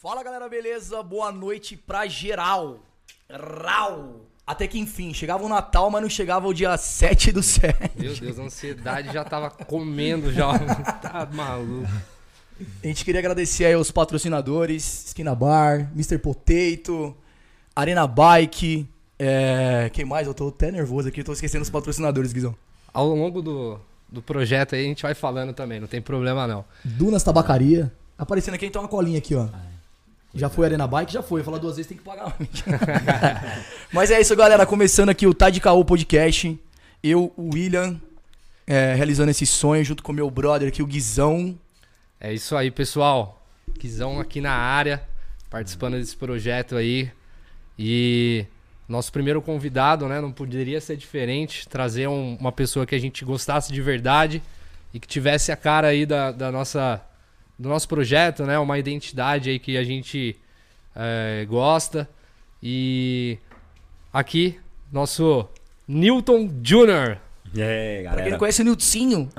[0.00, 1.02] Fala galera, beleza?
[1.02, 2.78] Boa noite pra geral.
[3.28, 4.20] Rau.
[4.46, 7.98] Até que enfim, chegava o Natal, mas não chegava o dia 7 do 7.
[7.98, 10.56] Meu Deus, a ansiedade já tava comendo já.
[11.02, 11.90] tá maluco.
[12.84, 16.16] A gente queria agradecer aí aos patrocinadores, Esquina Bar, Mr.
[16.18, 17.16] Potato,
[17.74, 18.88] Arena Bike,
[19.18, 19.90] é...
[19.92, 20.28] quem mais?
[20.28, 22.54] Eu tô até nervoso aqui, tô esquecendo os patrocinadores, Guizão.
[22.94, 26.64] Ao longo do, do projeto aí a gente vai falando também, não tem problema não.
[26.84, 27.92] Dunas Tabacaria.
[28.16, 29.48] Aparecendo aqui, então uma colinha aqui, ó.
[30.38, 31.12] Já foi Arena Bike?
[31.12, 31.42] Já foi.
[31.42, 32.36] Falar duas vezes tem que pagar.
[33.92, 34.64] Mas é isso, galera.
[34.64, 36.58] Começando aqui o Tá de Caô Podcast.
[37.02, 38.00] Eu, o William,
[38.66, 41.58] é, realizando esse sonho junto com meu brother aqui, o Guizão.
[42.20, 43.42] É isso aí, pessoal.
[43.78, 45.02] Guizão aqui na área,
[45.50, 47.10] participando desse projeto aí.
[47.78, 48.44] E
[48.88, 50.20] nosso primeiro convidado, né?
[50.20, 51.68] Não poderia ser diferente.
[51.68, 54.42] Trazer um- uma pessoa que a gente gostasse de verdade
[54.94, 57.00] e que tivesse a cara aí da, da nossa,
[57.58, 58.58] do nosso projeto, né?
[58.58, 60.36] Uma identidade aí que a gente
[60.94, 62.08] é, gosta.
[62.62, 63.38] E
[64.12, 64.58] aqui,
[64.92, 65.48] nosso
[65.86, 67.18] Newton Jr.
[67.54, 68.30] E aí, Pra quem galera?
[68.30, 69.28] não conhece o Niltzinho.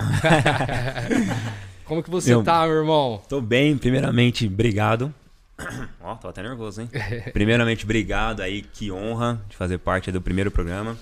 [1.85, 3.21] Como que você Meu- tá, meu irmão?
[3.27, 5.13] Tô bem, primeiramente, obrigado.
[6.01, 6.89] Ó, tô até nervoso, hein?
[7.33, 10.97] primeiramente, obrigado aí, que honra de fazer parte do primeiro programa.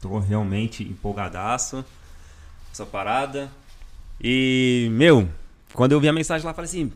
[0.00, 3.50] Tô realmente empolgadaço com essa parada.
[4.22, 5.28] E, meu,
[5.74, 6.92] quando eu vi a mensagem lá, falei assim,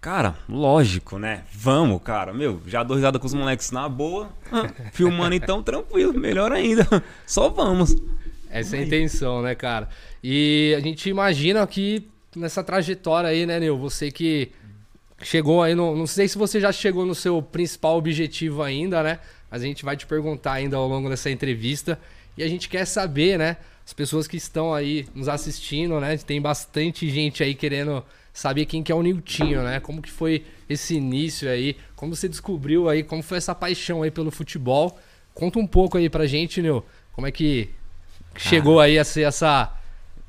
[0.00, 1.44] cara, lógico, né?
[1.52, 6.12] Vamos, cara, meu, já dou risada com os moleques na boa, Ah, filmando então, tranquilo,
[6.18, 6.86] melhor ainda,
[7.26, 7.96] só vamos.
[8.50, 9.88] Essa é a intenção, né, cara?
[10.22, 12.06] E a gente imagina que
[12.36, 13.78] nessa trajetória aí, né, Nil?
[13.78, 14.52] Você que
[15.22, 15.96] chegou aí no.
[15.96, 19.20] Não sei se você já chegou no seu principal objetivo ainda, né?
[19.50, 21.98] Mas a gente vai te perguntar ainda ao longo dessa entrevista.
[22.36, 23.56] E a gente quer saber, né?
[23.84, 26.16] As pessoas que estão aí nos assistindo, né?
[26.18, 29.80] Tem bastante gente aí querendo saber quem que é o Niltinho, né?
[29.80, 31.76] Como que foi esse início aí?
[31.96, 33.02] Como você descobriu aí?
[33.02, 34.98] Como foi essa paixão aí pelo futebol?
[35.34, 36.84] Conta um pouco aí pra gente, Nil.
[37.12, 37.70] Como é que
[38.36, 39.72] chegou aí a ser essa,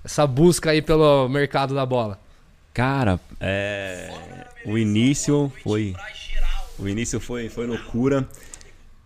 [0.03, 2.19] essa busca aí pelo mercado da bola?
[2.73, 4.11] Cara, é,
[4.66, 5.95] o início foi.
[6.79, 8.27] O início foi, foi loucura.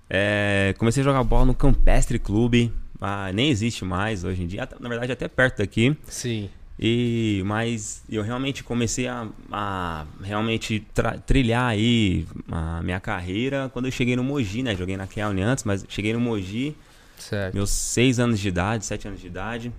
[0.10, 2.72] É, comecei a jogar bola no Campestre Clube.
[3.00, 4.68] Ah, nem existe mais hoje em dia.
[4.80, 5.96] Na verdade, até perto daqui.
[6.08, 6.50] Sim.
[6.80, 10.86] E, mas eu realmente comecei a, a realmente
[11.26, 14.76] trilhar aí a minha carreira quando eu cheguei no Mogi, né?
[14.76, 16.76] Joguei na Kelne antes, mas cheguei no Mogi,
[17.18, 17.56] Certo.
[17.56, 19.72] meus seis anos de idade, sete anos de idade.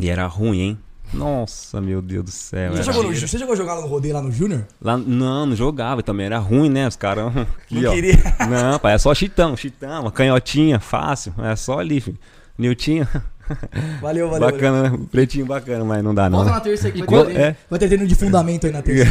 [0.00, 0.78] E era ruim, hein?
[1.12, 2.72] Nossa, meu Deus do céu.
[2.72, 4.66] Você jogou, no, você jogou jogar no rodeio lá no Júnior?
[4.80, 6.86] Lá, não, não jogava também, era ruim, né?
[6.86, 7.32] Os caras.
[7.70, 7.94] Não ó.
[7.94, 8.14] queria.
[8.48, 11.34] Não, pai, é só chitão, chitão, uma canhotinha, fácil.
[11.38, 12.18] É só ali, filho.
[12.58, 13.06] Niltinho,
[14.00, 14.50] Valeu, valeu.
[14.50, 14.98] bacana, né?
[15.10, 16.38] pretinho bacana, mas não dá não.
[16.38, 16.56] Volta né?
[16.56, 17.56] na terça aqui, vai ter, é.
[17.68, 19.10] vai ter treino de fundamento aí na terça.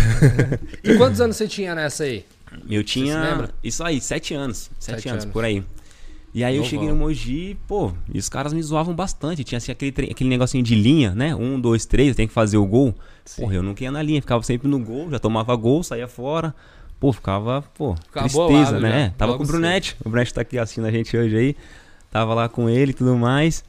[0.84, 2.26] E quantos anos você tinha nessa aí?
[2.70, 3.20] Eu tinha.
[3.22, 3.50] lembra?
[3.64, 4.70] Isso aí, sete anos.
[4.80, 5.34] Sete, Sete anos, anos.
[5.34, 5.64] por aí.
[6.36, 9.42] E aí eu cheguei no Mogi, pô, e os caras me zoavam bastante.
[9.46, 11.34] Tinha assim aquele, aquele negocinho de linha, né?
[11.34, 12.94] Um, dois, três, tem que fazer o gol.
[13.24, 13.44] Sim.
[13.44, 16.54] Porra, eu não ia na linha, ficava sempre no gol, já tomava gol, saía fora.
[17.00, 18.90] Pô, ficava, pô, Ficava tristeza, bolado né?
[18.90, 19.96] já, É, Tava logo com o Brunete.
[20.04, 21.56] O Brunete tá aqui assistindo a gente hoje aí.
[22.12, 23.64] Tava lá com ele e tudo mais.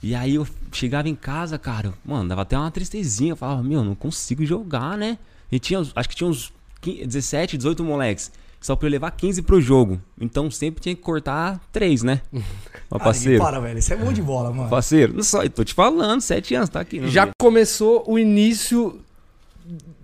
[0.00, 3.32] E aí eu chegava em casa, cara, mano, dava até uma tristezinha.
[3.32, 5.18] Eu falava, meu, não consigo jogar, né?
[5.50, 8.30] E tinha, acho que tinha uns 15, 17, 18 moleques.
[8.64, 10.00] Só pra eu levar 15 pro jogo.
[10.18, 12.22] Então sempre tinha que cortar 3, né?
[12.90, 13.42] Ó, parceiro.
[13.44, 13.78] Para, velho.
[13.78, 14.70] Isso é bom de bola, mano.
[14.70, 16.98] Parceiro, não só, eu tô te falando, 7 anos, tá aqui.
[16.98, 17.32] não Já vi.
[17.38, 18.98] começou o início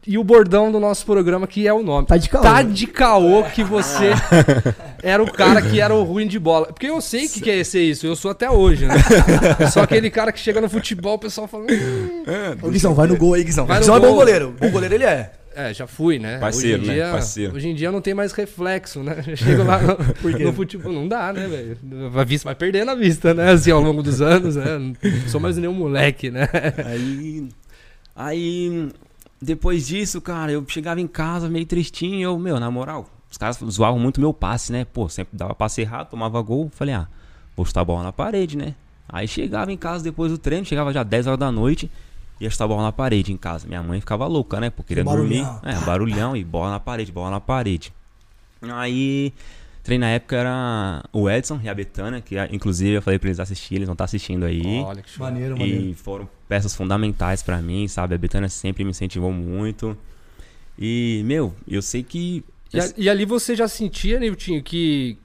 [0.06, 2.06] e o bordão do nosso programa, que é o nome.
[2.06, 2.42] Tá de caô.
[2.42, 4.10] Tá de caô que você
[5.02, 6.66] era o cara que era o ruim de bola.
[6.66, 8.94] Porque eu sei que quer ser isso, eu sou até hoje, né?
[9.72, 11.64] Só aquele cara que chega no futebol, o pessoal fala.
[11.64, 12.24] "Hum,
[12.62, 13.64] Ô, Guizão, vai no gol aí, Guizão.
[13.64, 14.16] Vai Guizão é bom gol.
[14.16, 14.54] goleiro.
[14.60, 15.32] Bom goleiro ele é.
[15.54, 16.38] É, já fui, né?
[16.38, 16.94] Parceiro, hoje em né?
[16.94, 17.56] dia, Parceiro.
[17.56, 19.22] Hoje em dia não tem mais reflexo, né?
[19.34, 19.96] Chego lá no,
[20.46, 21.78] no futebol, não dá, né, velho?
[22.18, 23.50] A vista vai perdendo a vista, né?
[23.50, 24.78] Assim, ao longo dos anos, né?
[24.78, 26.48] Não sou mais nenhum moleque, né?
[26.84, 27.48] Aí.
[28.14, 28.88] Aí.
[29.42, 32.18] Depois disso, cara, eu chegava em casa meio tristinho.
[32.18, 34.84] e Eu, meu, na moral, os caras zoavam muito meu passe, né?
[34.84, 36.70] Pô, sempre dava passe errado, tomava gol.
[36.74, 37.08] Falei, ah,
[37.56, 38.74] vou chutar a bola na parede, né?
[39.08, 41.90] Aí chegava em casa depois do treino, chegava já 10 horas da noite,
[42.40, 43.68] ia chutar a bola na parede em casa.
[43.68, 44.70] Minha mãe ficava louca, né?
[44.70, 45.42] Porque queria dormir.
[45.42, 45.60] Barulhão.
[45.62, 47.92] É, barulhão e bola na parede, bola na parede.
[48.62, 49.32] Aí.
[49.82, 53.40] Treino na época era o Edson e a Betânia, que inclusive eu falei pra eles
[53.40, 54.62] assistirem, eles vão estar assistindo aí.
[54.80, 55.24] Olha que show.
[55.24, 55.84] Maneiro, maneiro.
[55.86, 58.14] E foram peças fundamentais pra mim, sabe?
[58.14, 59.96] A Betânia sempre me incentivou muito.
[60.78, 62.44] E, meu, eu sei que.
[62.72, 65.16] E, e ali você já sentia, Niltinho, que,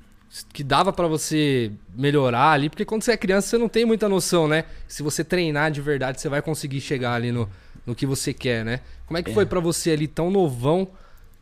[0.51, 2.69] que dava pra você melhorar ali?
[2.69, 4.65] Porque quando você é criança, você não tem muita noção, né?
[4.87, 7.49] Se você treinar de verdade, você vai conseguir chegar ali no,
[7.85, 8.81] no que você quer, né?
[9.05, 9.33] Como é que É.
[9.33, 10.87] foi pra você ali, tão novão,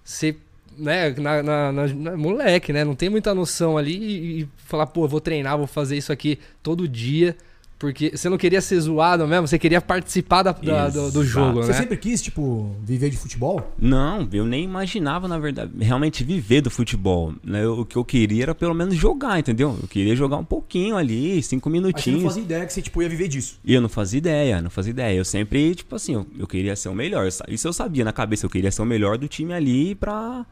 [0.04, 0.36] você
[0.78, 2.84] né, na, na, na, na, moleque, né?
[2.84, 6.40] Não tem muita noção ali e, e falar, pô, vou treinar, vou fazer isso aqui
[6.62, 7.36] todo dia.
[7.84, 11.56] Porque você não queria ser zoado mesmo, você queria participar da, da, do, do, jogo,
[11.56, 11.74] você né?
[11.74, 13.76] Você sempre quis, tipo, viver de futebol?
[13.78, 17.34] Não, eu nem imaginava, na verdade, realmente viver do futebol.
[17.44, 17.68] Né?
[17.68, 19.78] O que eu queria era pelo menos jogar, entendeu?
[19.82, 22.24] Eu queria jogar um pouquinho ali, cinco minutinhos.
[22.24, 23.60] Mas você não fazia ideia que você, tipo, ia viver disso?
[23.66, 25.18] E eu não fazia ideia, não fazia ideia.
[25.18, 27.28] Eu sempre, tipo assim, eu, eu queria ser o melhor.
[27.50, 30.46] Isso eu sabia na cabeça, eu queria ser o melhor do time ali pra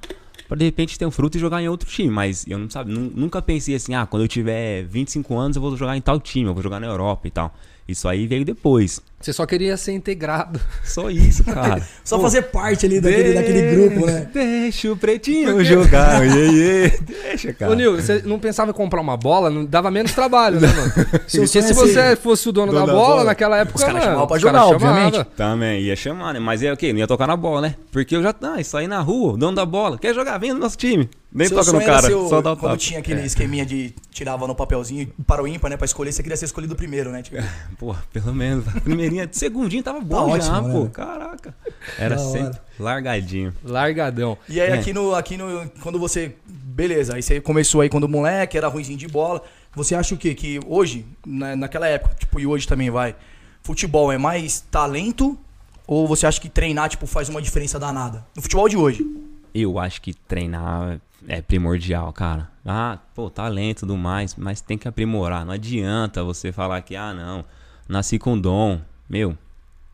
[0.51, 2.09] para de repente ter um fruto e jogar em outro time.
[2.09, 5.77] Mas eu não sabe, nunca pensei assim, ah, quando eu tiver 25 anos eu vou
[5.77, 7.55] jogar em tal time, eu vou jogar na Europa e tal.
[7.87, 9.01] Isso aí veio depois.
[9.19, 10.59] Você só queria ser integrado.
[10.83, 11.85] Só isso, cara.
[12.03, 14.27] só Pô, fazer parte ali daquele, daquele grupo, né?
[14.33, 15.65] Deixa o pretinho Porque...
[15.65, 16.21] jogar.
[16.25, 16.97] yeah, yeah.
[17.01, 17.71] Deixa, cara.
[17.71, 19.49] Ô, Nil, você não pensava em comprar uma bola?
[19.49, 20.91] Não dava menos trabalho, né, mano?
[21.27, 24.27] se, se você fosse o dono, dono da, bola, bola, naquela época, os caras chamavam
[24.27, 25.23] pra jogar, obviamente.
[25.35, 26.39] Também, ia chamar, né?
[26.39, 26.91] Mas é o quê?
[26.93, 27.75] Não ia tocar na bola, né?
[27.91, 29.97] Porque eu já, ah, isso aí na rua, dono da bola.
[29.97, 30.37] Quer jogar?
[30.37, 31.09] Vem no nosso time.
[31.33, 33.25] Nem Seu toca no cara, seu, só dá o Quando tinha aquele é.
[33.25, 35.77] esqueminha de tirava no papelzinho para o ímpar, né?
[35.77, 37.21] Pra escolher, você queria ser escolhido primeiro, né?
[37.21, 37.37] Tipo...
[37.79, 38.65] Pô, pelo menos.
[38.83, 40.83] Primeirinha, segundinho tava bom tá já, ótimo, pô.
[40.83, 40.89] Né?
[40.91, 41.55] Caraca.
[41.97, 42.63] Era da sempre hora.
[42.77, 43.53] largadinho.
[43.63, 44.37] Largadão.
[44.49, 44.73] E aí, é.
[44.73, 45.69] aqui, no, aqui no.
[45.81, 46.35] Quando você.
[46.45, 49.41] Beleza, aí você começou aí quando moleque, era ruimzinho de bola.
[49.73, 50.35] Você acha o quê?
[50.35, 53.15] Que hoje, na, naquela época, tipo, e hoje também vai.
[53.63, 55.39] Futebol é mais talento?
[55.87, 58.25] Ou você acha que treinar, tipo, faz uma diferença danada?
[58.35, 59.05] No futebol de hoje.
[59.53, 62.49] Eu acho que treinar é primordial, cara.
[62.65, 65.45] Ah, pô, talento e tudo mais, mas tem que aprimorar.
[65.45, 67.45] Não adianta você falar que, ah, não,
[67.87, 68.79] nasci com dom.
[69.09, 69.37] Meu,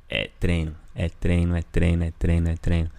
[0.09, 2.89] é treino, é treino, é treino, é treino, é treino.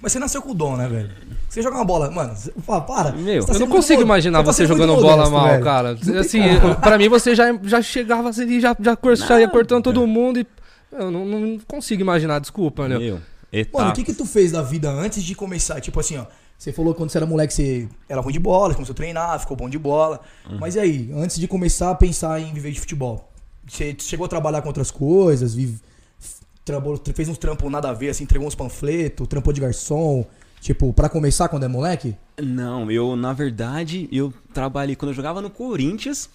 [0.00, 1.10] Mas você nasceu com dom, né, velho?
[1.48, 2.34] Você joga uma bola, mano,
[2.66, 3.12] para.
[3.12, 5.64] Meu, tá eu não consigo imaginar você, tá jogando bola mal, velho.
[5.64, 5.98] cara.
[6.18, 6.40] Assim,
[6.80, 10.46] pra mim você já, já chegava assim, já, já, já ia cortando todo mundo e.
[10.92, 12.98] Eu não, não consigo imaginar, desculpa, né?
[12.98, 13.20] Meu,
[13.72, 15.80] Mano, o que que tu fez da vida antes de começar?
[15.80, 16.26] Tipo assim, ó.
[16.60, 19.40] Você falou que quando você era moleque você era ruim de bola, começou a treinar,
[19.40, 20.20] ficou bom de bola.
[20.46, 20.58] Uhum.
[20.60, 23.32] Mas e aí, antes de começar a pensar em viver de futebol?
[23.66, 25.54] Você chegou a trabalhar com outras coisas?
[25.54, 25.80] Vive,
[27.14, 30.26] fez uns trampos nada a ver, assim, entregou uns panfletos, trampou de garçom?
[30.60, 32.14] Tipo, para começar quando é moleque?
[32.38, 34.94] Não, eu, na verdade, eu trabalhei.
[34.94, 36.28] Quando eu jogava no Corinthians,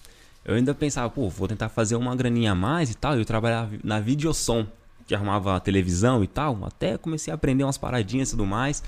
[0.44, 3.16] eu ainda pensava, pô, vou tentar fazer uma graninha a mais e tal.
[3.16, 4.66] Eu trabalhava na videosom,
[5.06, 6.58] que arrumava televisão e tal.
[6.64, 8.82] Até comecei a aprender umas paradinhas e tudo mais.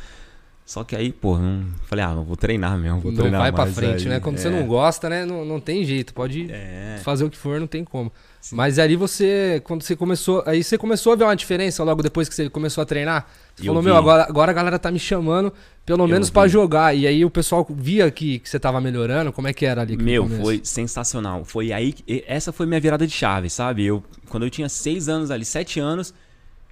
[0.69, 3.50] Só que aí, pô, não, falei, ah, não vou treinar mesmo, vou não treinar vai
[3.50, 4.20] pra frente, aí, né?
[4.20, 4.38] Quando é.
[4.38, 5.25] você não gosta, né?
[5.25, 7.00] Não, não tem jeito, pode é.
[7.03, 8.12] fazer o que for, não tem como.
[8.38, 8.55] Sim.
[8.55, 12.29] Mas ali você, quando você começou, aí você começou a ver uma diferença logo depois
[12.29, 13.26] que você começou a treinar?
[13.56, 13.88] Você falou, vi.
[13.88, 15.50] meu, agora, agora a galera tá me chamando,
[15.87, 16.94] pelo eu menos para jogar.
[16.94, 19.97] E aí o pessoal via que, que você tava melhorando, como é que era ali?
[19.97, 21.47] Meu, foi sensacional.
[21.47, 21.94] Foi aí,
[22.26, 23.87] essa foi minha virada de chave, sabe?
[23.87, 26.12] Eu, quando eu tinha seis anos ali, sete anos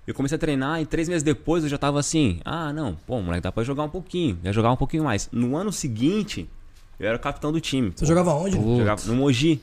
[0.06, 3.20] eu comecei a treinar e três meses depois eu já tava assim, ah, não, pô,
[3.20, 4.38] moleque, dá pra jogar um pouquinho.
[4.44, 5.28] Ia jogar um pouquinho mais.
[5.32, 6.48] No ano seguinte,
[6.98, 7.90] eu era o capitão do time.
[7.90, 8.56] Você pô, jogava onde?
[8.56, 9.60] Jogava no Mogi.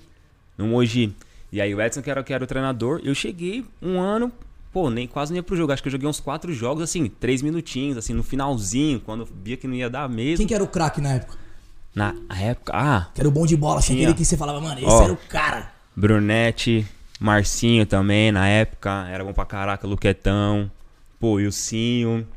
[0.58, 1.16] No Mogi.
[1.52, 4.32] E aí o Edson, que era, que era o treinador, eu cheguei um ano,
[4.72, 5.72] pô, nem quase nem ia pro jogo.
[5.72, 9.56] Acho que eu joguei uns quatro jogos, assim, três minutinhos, assim, no finalzinho, quando via
[9.56, 10.38] que não ia dar mesmo.
[10.38, 11.38] Quem que era o craque na época?
[11.96, 13.08] Na época, ah.
[13.14, 15.14] Que era o bom de bola, assim, aquele que você falava, mano, esse ó, era
[15.14, 15.72] o cara.
[15.96, 16.88] Brunete,
[17.24, 20.70] Marcinho também, na época, era bom pra caraca, Luquetão.
[21.18, 22.28] Pô, Ilcinho.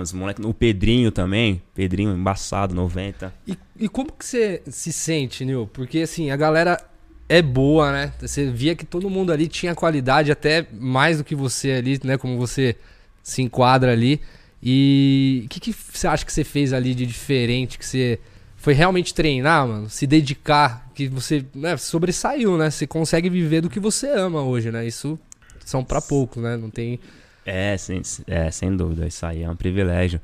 [0.00, 3.34] Os moleques, o Pedrinho também, Pedrinho embaçado, 90.
[3.48, 5.68] E, e como que você se sente, Nil?
[5.72, 6.80] Porque assim, a galera
[7.28, 8.12] é boa, né?
[8.20, 12.16] Você via que todo mundo ali tinha qualidade, até mais do que você ali, né?
[12.16, 12.76] Como você
[13.24, 14.20] se enquadra ali.
[14.62, 18.20] E o que, que você acha que você fez ali de diferente, que você
[18.56, 22.70] foi realmente treinar, mano, se dedicar, que você né, sobressaiu, né?
[22.70, 24.86] Você consegue viver do que você ama hoje, né?
[24.86, 25.18] Isso
[25.64, 26.56] são para poucos, né?
[26.56, 26.98] Não tem.
[27.44, 30.20] É, sem, é, sem dúvida, isso aí é um privilégio.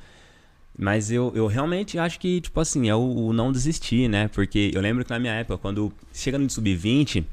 [0.79, 4.29] Mas eu, eu realmente acho que, tipo assim, é o, o não desistir, né?
[4.29, 7.25] Porque eu lembro que na minha época, quando chega no sub-20,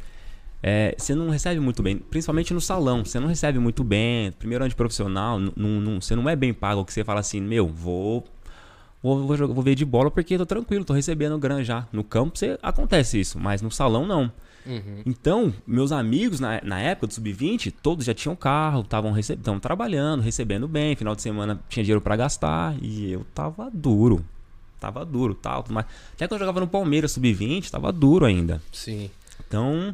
[0.61, 4.31] é, você não recebe muito bem, principalmente no salão, você não recebe muito bem.
[4.31, 5.37] Primeiro ano de profissional,
[5.99, 8.23] você não é bem pago, que você fala assim, meu, vou
[9.03, 11.85] vou, vou, vou ver de bola porque tô tranquilo, tô recebendo grana já.
[11.91, 14.31] No campo você, acontece isso, mas no salão não.
[14.65, 15.01] Uhum.
[15.05, 19.13] Então, meus amigos na, na época do Sub-20, todos já tinham carro, estavam
[19.59, 24.23] trabalhando, recebendo bem, final de semana tinha dinheiro para gastar e eu tava duro.
[24.79, 28.61] Tava duro, tal, mas até quando eu jogava no Palmeiras Sub-20, tava duro ainda.
[28.71, 29.09] Sim.
[29.45, 29.93] Então,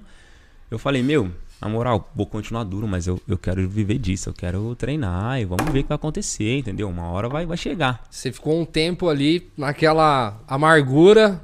[0.69, 4.33] eu falei, meu, na moral, vou continuar duro, mas eu, eu quero viver disso, eu
[4.33, 6.87] quero treinar e vamos ver o que vai acontecer, entendeu?
[6.89, 8.03] Uma hora vai, vai chegar.
[8.09, 11.41] Você ficou um tempo ali naquela amargura,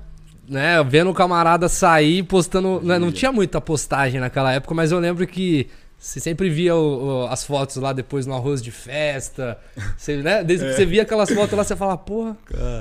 [0.47, 0.81] né?
[0.83, 2.79] Vendo o camarada sair, postando.
[2.83, 2.97] Né?
[2.99, 5.67] Não tinha muita postagem naquela época, mas eu lembro que
[5.97, 9.57] Você sempre via o- o- as fotos lá depois no arroz de festa.
[9.97, 10.43] Você, né?
[10.43, 12.37] Desde que você via aquelas fotos lá, você fala, porra,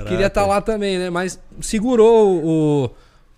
[0.07, 1.09] queria estar lá também, né?
[1.09, 2.89] Mas segurou o,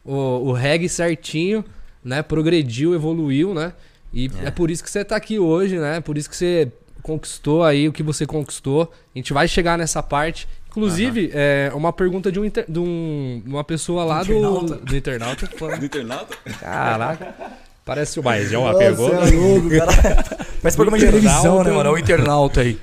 [0.04, 0.14] o,
[0.50, 1.64] o reggae certinho,
[2.04, 2.22] né?
[2.24, 3.72] Progrediu, evoluiu, né?
[4.14, 4.52] E é.
[4.52, 6.00] por isso que você tá aqui hoje, né?
[6.00, 6.72] Por isso que você
[7.04, 8.92] conquistou aí o que você conquistou.
[9.16, 10.48] A gente vai chegar nessa parte.
[10.70, 14.76] Inclusive, é uma pergunta de, um inter- de um- uma pessoa lá do Internauta.
[14.76, 15.48] do internauta.
[15.80, 16.38] Do internauta?
[16.60, 17.36] Caraca.
[17.84, 19.16] Parece o mais, é uma Nossa, pergunta.
[19.16, 20.24] é louco, cara.
[20.62, 21.90] Parece programa de televisão, né, mano?
[21.90, 22.78] É o internauta aí.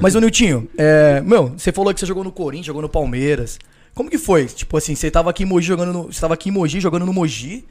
[0.00, 3.58] Mas, ô Niltinho, é, meu, você falou que você jogou no Corinthians, jogou no Palmeiras.
[3.94, 4.46] Como que foi?
[4.46, 7.04] Tipo assim, você tava aqui em Mogi jogando no, você tava aqui em Mogi jogando
[7.04, 7.64] no Mogi.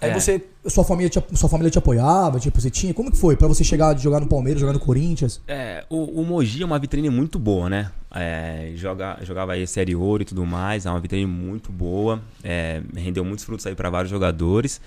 [0.00, 0.14] Aí É.
[0.14, 3.48] você, sua família, te, sua família te apoiava, tipo, você tinha, como que foi pra
[3.48, 5.40] você chegar de jogar no Palmeiras, jogar no Corinthians?
[5.48, 7.90] É, o, o Mogi é uma vitrine muito boa, né?
[8.14, 12.82] É, joga, jogava aí Série Ouro e tudo mais, é uma vitrine muito boa, é,
[12.94, 14.80] rendeu muitos frutos aí para vários jogadores.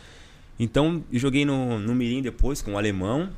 [0.60, 3.30] Então, eu joguei no, no Mirim depois com o Alemão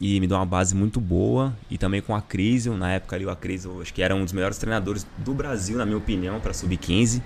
[0.00, 1.54] e me deu uma base muito boa.
[1.70, 4.32] E também com a Crisio, na época ali o Acrisio, acho que era um dos
[4.32, 7.20] melhores treinadores do Brasil, na minha opinião, para Sub-15.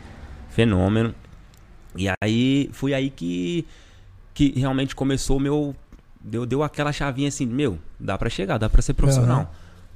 [0.51, 1.15] Fenômeno.
[1.97, 3.65] E aí, foi aí que,
[4.35, 5.75] que realmente começou o meu...
[6.27, 9.41] Deu, deu aquela chavinha assim, meu, dá pra chegar, dá pra ser profissional.
[9.41, 9.49] Aham.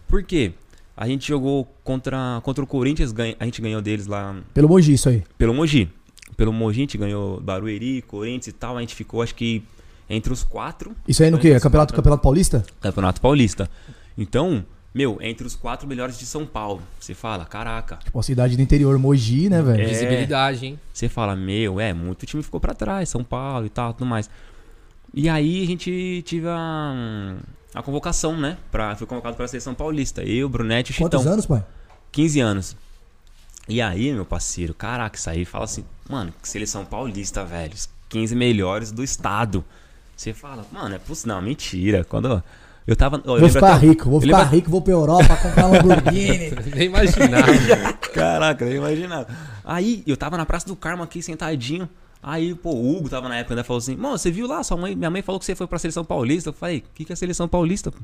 [0.07, 0.52] Por quê?
[0.97, 4.92] A gente jogou contra, contra o Corinthians, ganha- a gente ganhou deles lá Pelo Mogi,
[4.92, 5.23] isso aí.
[5.38, 5.88] pelo Mogi.
[6.37, 8.76] Pelo Mogi a gente ganhou Barueri, Corinthians e tal.
[8.76, 9.62] A gente ficou, acho que,
[10.11, 11.59] entre os quatro Isso aí no quê?
[11.59, 12.64] Campeonato, Campeonato Paulista?
[12.80, 13.71] Campeonato Paulista.
[14.16, 14.64] Então,
[14.95, 16.83] meu, entre os quatro melhores de São Paulo.
[16.99, 17.97] Você fala, caraca.
[17.97, 19.83] Tipo, a cidade do interior, Mogi, né, velho?
[19.83, 19.87] É.
[19.87, 20.80] Visibilidade, hein?
[20.92, 24.28] Você fala, meu, é, muito time ficou pra trás, São Paulo e tal, tudo mais.
[25.12, 27.37] E aí a gente tive a,
[27.75, 28.57] a convocação, né?
[28.71, 30.23] Pra, fui convocado pra seleção paulista.
[30.23, 31.33] Eu, Brunete e o Quantos Chitão.
[31.33, 31.64] anos, pai?
[32.12, 32.76] 15 anos.
[33.68, 37.75] E aí, meu parceiro, caraca, isso aí fala assim, mano, que seleção paulista, velho.
[37.75, 39.62] Os 15 melhores do estado.
[40.16, 41.35] Você fala, mano, é possível.
[41.35, 42.04] Não, mentira.
[42.04, 42.42] Quando
[42.88, 43.23] eu tava.
[43.25, 46.50] eu Vou ficar até- rico, vou ficar lembro- rico, vou pra Europa comprar um Lamborghini.
[46.75, 47.52] Nem imaginava.
[48.12, 49.28] Caraca, nem imaginava.
[49.64, 51.88] Aí eu tava na Praça do Carmo aqui sentadinho.
[52.21, 53.62] Aí, pô, o Hugo tava na época, né?
[53.62, 54.64] Falou assim: Mano, você viu lá?
[54.64, 56.49] Sua mãe, minha mãe falou que você foi pra seleção paulista.
[56.49, 57.92] Eu falei: O que, que é seleção paulista?
[57.92, 57.99] pô?"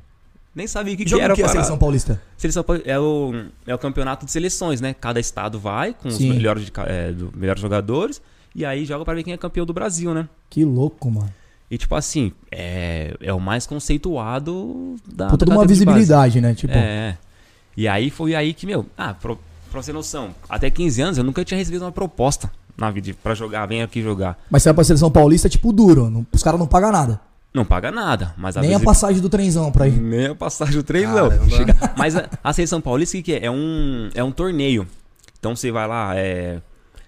[0.54, 2.22] Nem sabia o que, que era o que é a seleção paulista?
[2.36, 3.32] Seleção Paul- é o,
[3.66, 4.94] é o campeonato de seleções, né?
[4.94, 6.28] Cada estado vai com os Sim.
[6.30, 8.22] melhores, de é, do- melhores jogadores
[8.54, 10.28] e aí joga pra ver quem é campeão do Brasil, né?
[10.48, 11.28] Que louco, mano.
[11.74, 15.26] E tipo assim, é, é o mais conceituado da.
[15.28, 16.54] Puta de uma categoria de visibilidade, né?
[16.54, 17.16] Tipo, É.
[17.76, 19.34] E aí foi aí que, meu, ah, pra,
[19.72, 23.12] pra você ter noção, até 15 anos eu nunca tinha recebido uma proposta na vida
[23.22, 24.38] pra jogar, vem aqui jogar.
[24.48, 26.08] mas você vai pra seleção paulista, tipo, duro.
[26.08, 27.20] não- os caras não pagam nada.
[27.52, 30.00] Não paga nada, mas a Nem a passagem do trenzão pra ir.
[30.00, 30.84] Nem a passagem do.
[30.84, 31.48] Caramba.
[31.50, 33.46] Chega- Mas a, a seleção paulista, o que, que é?
[33.46, 34.86] É um, é um torneio.
[35.38, 36.60] Então você vai lá, é,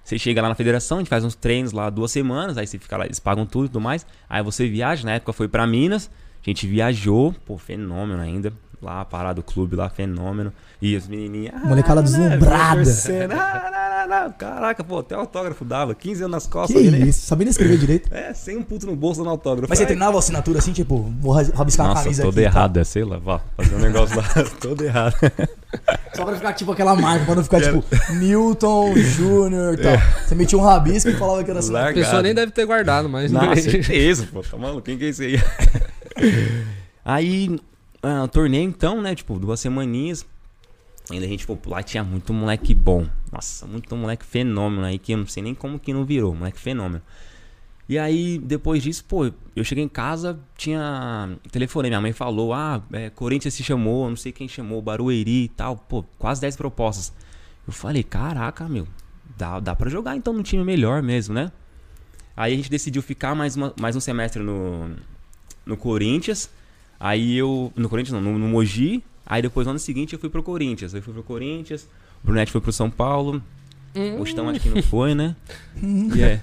[0.06, 2.78] você chega lá na federação, a gente faz uns treinos lá duas semanas, aí você
[2.78, 4.06] fica lá, eles pagam tudo e tudo mais.
[4.30, 6.08] Aí você viaja, na época foi pra Minas,
[6.40, 8.52] a gente viajou, pô, fenômeno ainda.
[8.82, 10.52] Lá, parado do clube lá, fenômeno.
[10.82, 11.54] E as menininhas.
[11.56, 12.84] ah, Molecada né, deslumbrada.
[12.84, 13.70] torcendo, ah,
[14.06, 14.32] não, não, não.
[14.32, 15.94] Caraca, pô, até autógrafo dava.
[15.94, 16.76] 15 anos nas Que costas.
[16.76, 16.98] ali, né?
[17.06, 17.26] isso?
[17.26, 18.14] Sabia nem escrever direito.
[18.14, 19.68] É, sem um puto no bolso dando autógrafo.
[19.70, 22.42] Mas você Aí- treinava a assinatura assim, tipo, vou ra- rabiscar Nossa, camisa todo aqui.
[22.44, 22.52] tal.
[22.52, 24.24] errado, é, sei lá, vá, fazer um negócio lá,
[24.60, 25.14] todo errado.
[26.14, 27.82] Só pra ficar tipo aquela marca, pra não ficar tipo
[28.14, 29.92] Newton Júnior e tal.
[30.26, 31.74] Você metia um rabisco e falava que era assim.
[31.74, 33.32] A pessoa nem deve ter guardado, mas.
[33.32, 35.42] Nossa, certeza, pô, tá maluco, quem que é esse aí?
[37.04, 37.58] aí,
[38.06, 40.24] ah, torneio então, né, tipo, duas semaninhas,
[41.10, 45.12] ainda a gente, pô, lá tinha muito moleque bom, nossa, muito moleque fenômeno aí, que
[45.12, 47.02] eu não sei nem como que não virou, moleque fenômeno.
[47.88, 51.38] E aí, depois disso, pô, eu cheguei em casa, tinha.
[51.52, 55.48] Telefonei, minha mãe falou: ah, é, Corinthians se chamou, não sei quem chamou, Barueri e
[55.48, 55.76] tal.
[55.76, 57.12] Pô, quase 10 propostas.
[57.64, 58.88] Eu falei: caraca, meu,
[59.38, 61.52] dá, dá pra jogar então num time melhor mesmo, né?
[62.36, 64.90] Aí a gente decidiu ficar mais, uma- mais um semestre no,
[65.64, 66.50] no Corinthians.
[66.98, 67.72] Aí eu.
[67.76, 69.02] No Corinthians não, no, no Mogi.
[69.24, 70.94] Aí depois no ano seguinte eu fui pro Corinthians.
[70.94, 71.88] Eu fui pro Corinthians,
[72.22, 73.42] o Brunete foi pro São Paulo.
[73.94, 75.34] Hum, O Chitão acho que não foi, né?
[76.20, 76.40] É.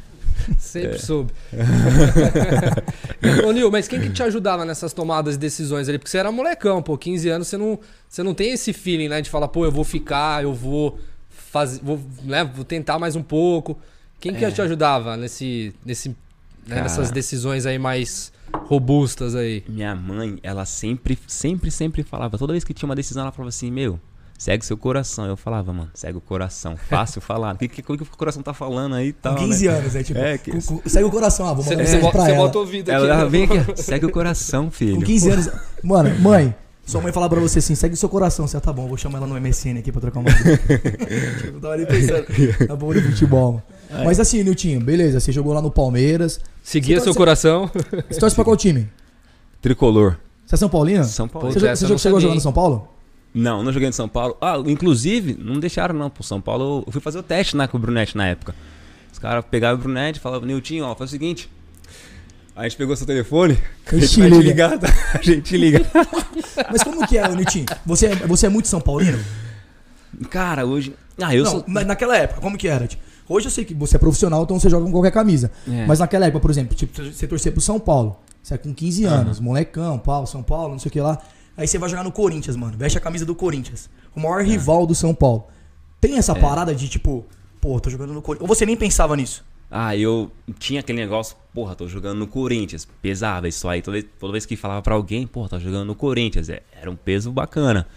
[0.57, 1.31] Sempre soube.
[3.45, 5.97] Ô, Nil, mas quem que te ajudava nessas tomadas de decisões ali?
[5.97, 7.79] Porque você era molecão, pô, 15 anos, você não,
[8.09, 9.21] você não tem esse feeling, né?
[9.21, 13.23] De falar, pô, eu vou ficar, eu vou fazer, vou, né, vou tentar mais um
[13.23, 13.77] pouco.
[14.19, 16.09] Quem que te ajudava nesse, nesse,
[16.65, 18.31] né, nessas decisões aí mais
[18.65, 19.63] robustas aí?
[19.67, 22.37] Minha mãe, ela sempre, sempre, sempre falava.
[22.37, 23.99] Toda vez que tinha uma decisão, ela falava assim: Meu,
[24.37, 25.25] segue seu coração.
[25.25, 26.75] Eu falava, mano, segue o coração.
[26.77, 27.55] Fácil falar.
[27.55, 29.35] O que, que, o que o coração tá falando aí e tal?
[29.35, 29.73] Com 15 né?
[29.73, 30.03] anos, né?
[30.03, 32.25] Tipo, É, que- com- com- segue o coração, ah, vou mandar Você, mensagem bota, pra
[32.25, 32.39] você ela.
[32.45, 33.03] bota o ouvido aqui.
[33.05, 33.29] Ela né?
[33.29, 34.95] vem aqui, segue o coração, filho.
[34.97, 35.49] Com 15 anos.
[35.83, 36.55] Mano, mãe,
[36.85, 38.45] sua mãe falar pra você assim, segue o seu coração.
[38.47, 40.29] Você, ah, tá bom, vou chamar ela no MSN aqui pra trocar uma
[41.41, 42.25] tipo, tava ali pensando,
[42.67, 43.63] tá bom de futebol, mano.
[44.03, 46.39] Mas assim, Niltinho, beleza, você jogou lá no Palmeiras.
[46.63, 47.69] Seguia seu coração.
[48.09, 48.89] Você torce pra qual time?
[49.61, 50.17] Tricolor.
[50.45, 51.03] Você é São Paulino?
[51.03, 51.51] São Paulo.
[51.51, 52.41] Você, você chegou jogando em?
[52.41, 52.87] São Paulo?
[53.33, 54.37] Não, não joguei no São Paulo.
[54.39, 56.83] Ah, inclusive, não deixaram não pro São Paulo.
[56.85, 58.53] Eu fui fazer o teste né, com o Brunete na época.
[59.11, 61.49] Os caras pegavam o Brunete e falavam, Niltinho, ó, faz o seguinte.
[62.55, 63.57] A gente pegou seu telefone,
[63.91, 64.43] a gente vai te liga.
[64.43, 64.87] ligar, tá?
[65.17, 65.81] A gente liga.
[66.71, 67.65] Mas como que é, Nitinho?
[67.85, 69.17] Você, é- você é muito São Paulino?
[70.29, 70.93] Cara, hoje...
[71.19, 71.63] Ah, eu não, sou...
[71.67, 72.85] na- naquela época, como que era?
[72.85, 75.51] Tipo, hoje eu sei que você é profissional, então você joga com qualquer camisa.
[75.69, 75.85] É.
[75.85, 78.17] Mas naquela época, por exemplo, tipo, você torcer pro São Paulo.
[78.41, 81.17] Você é com 15 anos, molecão, pau, São Paulo, não sei o que lá.
[81.55, 82.75] Aí você vai jogar no Corinthians, mano.
[82.77, 83.89] Veste a camisa do Corinthians.
[84.15, 84.43] O maior É.
[84.43, 85.45] rival do São Paulo.
[86.01, 87.25] Tem essa parada de tipo,
[87.61, 88.49] pô, tô jogando no Corinthians.
[88.49, 89.45] Ou você nem pensava nisso?
[89.71, 92.87] Ah, eu tinha aquele negócio, porra, tô jogando no Corinthians.
[93.01, 93.81] Pesava isso aí.
[93.81, 96.49] Toda vez, toda vez que falava pra alguém, porra, tá jogando no Corinthians.
[96.49, 97.87] É, era um peso bacana.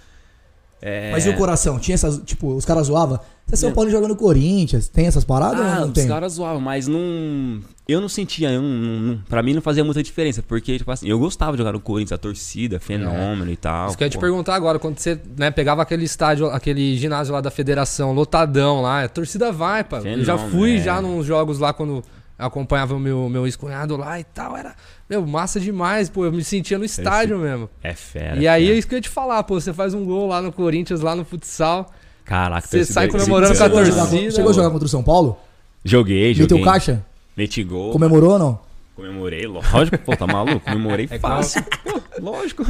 [0.80, 1.10] É...
[1.12, 1.78] Mas e o coração?
[1.78, 3.18] Tinha essas, tipo, os caras zoavam.
[3.46, 4.88] Você é São Paulo joga no Corinthians.
[4.88, 6.08] Tem essas paradas Ah, ou não os tem?
[6.08, 7.60] caras zoavam, mas não.
[7.86, 11.08] Eu não sentia, eu não, não, pra mim não fazia muita diferença, porque, tipo assim,
[11.08, 13.86] eu gostava de jogar no Corinthians, a torcida, fenômeno e tal.
[13.86, 17.32] Isso que eu ia te perguntar agora, quando você né, pegava aquele estádio, aquele ginásio
[17.32, 19.98] lá da federação, lotadão lá, a torcida vai, pá.
[19.98, 20.82] Eu já Fenômeno, fui é.
[20.82, 22.02] já nos jogos lá quando
[22.36, 24.56] acompanhava o meu, meu ex-cunhado lá e tal.
[24.56, 24.74] Era,
[25.08, 26.24] meu, massa demais, pô.
[26.24, 27.70] Eu me sentia no estádio mesmo.
[27.82, 28.36] É fera.
[28.36, 29.60] e aí é isso que eu ia te falar, pô.
[29.60, 31.88] Você faz um gol lá no Corinthians, lá no futsal.
[32.26, 34.88] Caraca, você sai comemorando com a Chegou a jogar, torcida, chegou a jogar contra o
[34.88, 35.38] São Paulo?
[35.84, 36.56] Joguei, joguei.
[36.58, 37.04] Meteu caixa?
[37.36, 37.92] Meti gol.
[37.92, 38.66] Comemorou ou não?
[38.96, 39.98] Comemorei, lógico.
[39.98, 40.58] Pô, tá maluco?
[40.60, 41.62] Comemorei É fácil.
[41.84, 42.64] Pô, lógico.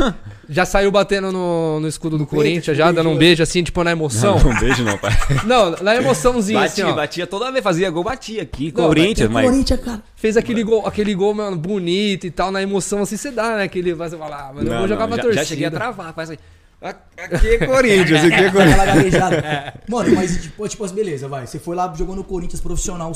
[0.48, 3.92] Já saiu batendo no, no escudo do Corinthians, já dando um beijo assim, tipo na
[3.92, 4.36] emoção.
[4.36, 5.12] Não, um beijo não, pai.
[5.46, 6.96] Não, na emoçãozinha assim, Batia, ó.
[6.96, 8.74] batia toda vez, fazia gol, batia aqui.
[8.76, 9.46] Não, Corinthians, mas.
[9.48, 10.02] Corinthians, cara.
[10.16, 13.62] Fez aquele gol, aquele gol, mano, bonito e tal, na emoção assim você dá, né?
[13.62, 15.42] Aquele, você fala, ah, mano, eu Não, vou jogar não, pra já, torcida.
[15.44, 16.38] já cheguei a travar, faz aí.
[16.80, 18.84] Aqui é Corinthians, aqui é Corinthians.
[18.86, 19.74] Gaguejada.
[19.88, 21.46] Mano, mas tipo, tipo, beleza, vai.
[21.46, 23.12] Você foi lá jogou no Corinthians profissional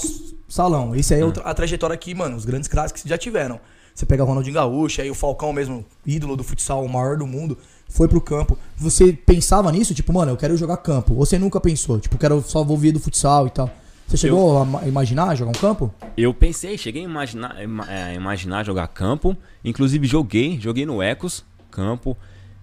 [0.48, 0.94] salão.
[0.96, 3.60] Esse aí é outra- a trajetória que, mano, os grandes craques que já tiveram.
[3.94, 7.26] Você pega o Ronaldinho Gaúcho, aí o Falcão mesmo, ídolo do futsal, o maior do
[7.26, 8.56] mundo, foi pro campo.
[8.76, 9.92] Você pensava nisso?
[9.94, 11.12] Tipo, mano, eu quero jogar campo.
[11.14, 11.98] Ou você nunca pensou?
[12.00, 13.68] Tipo, quero só vou vir do futsal e tal.
[14.08, 15.92] Você chegou a ma- imaginar jogar um campo?
[16.16, 19.36] Eu pensei, cheguei a imaginar, ima- é, imaginar jogar campo.
[19.64, 22.16] Inclusive joguei, joguei no Ecos, campo.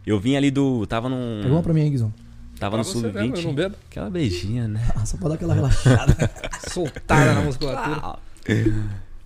[0.08, 0.88] Eu vim ali do.
[0.88, 1.42] Tava num.
[1.44, 2.14] Pega uma pra mim aí, Guizão.
[2.60, 3.54] Tava Pra no você mesmo, eu não sub-20.
[3.56, 3.76] bebo.
[3.90, 4.90] Aquela beijinha, né?
[4.96, 6.16] Ah, só pra dar aquela relaxada.
[6.72, 8.16] Soltada na musculatura.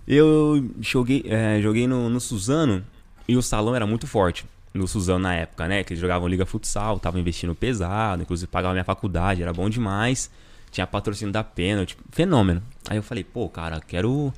[0.06, 2.84] Eu joguei, é, joguei no, no Suzano
[3.26, 4.44] e o salão era muito forte.
[4.74, 5.84] No Suzano na época, né?
[5.84, 10.30] Que eles jogavam Liga Futsal, tava investindo pesado, inclusive pagava minha faculdade, era bom demais.
[10.70, 12.62] Tinha patrocínio da pênalti, fenômeno.
[12.90, 14.32] Aí eu falei, pô, cara, quero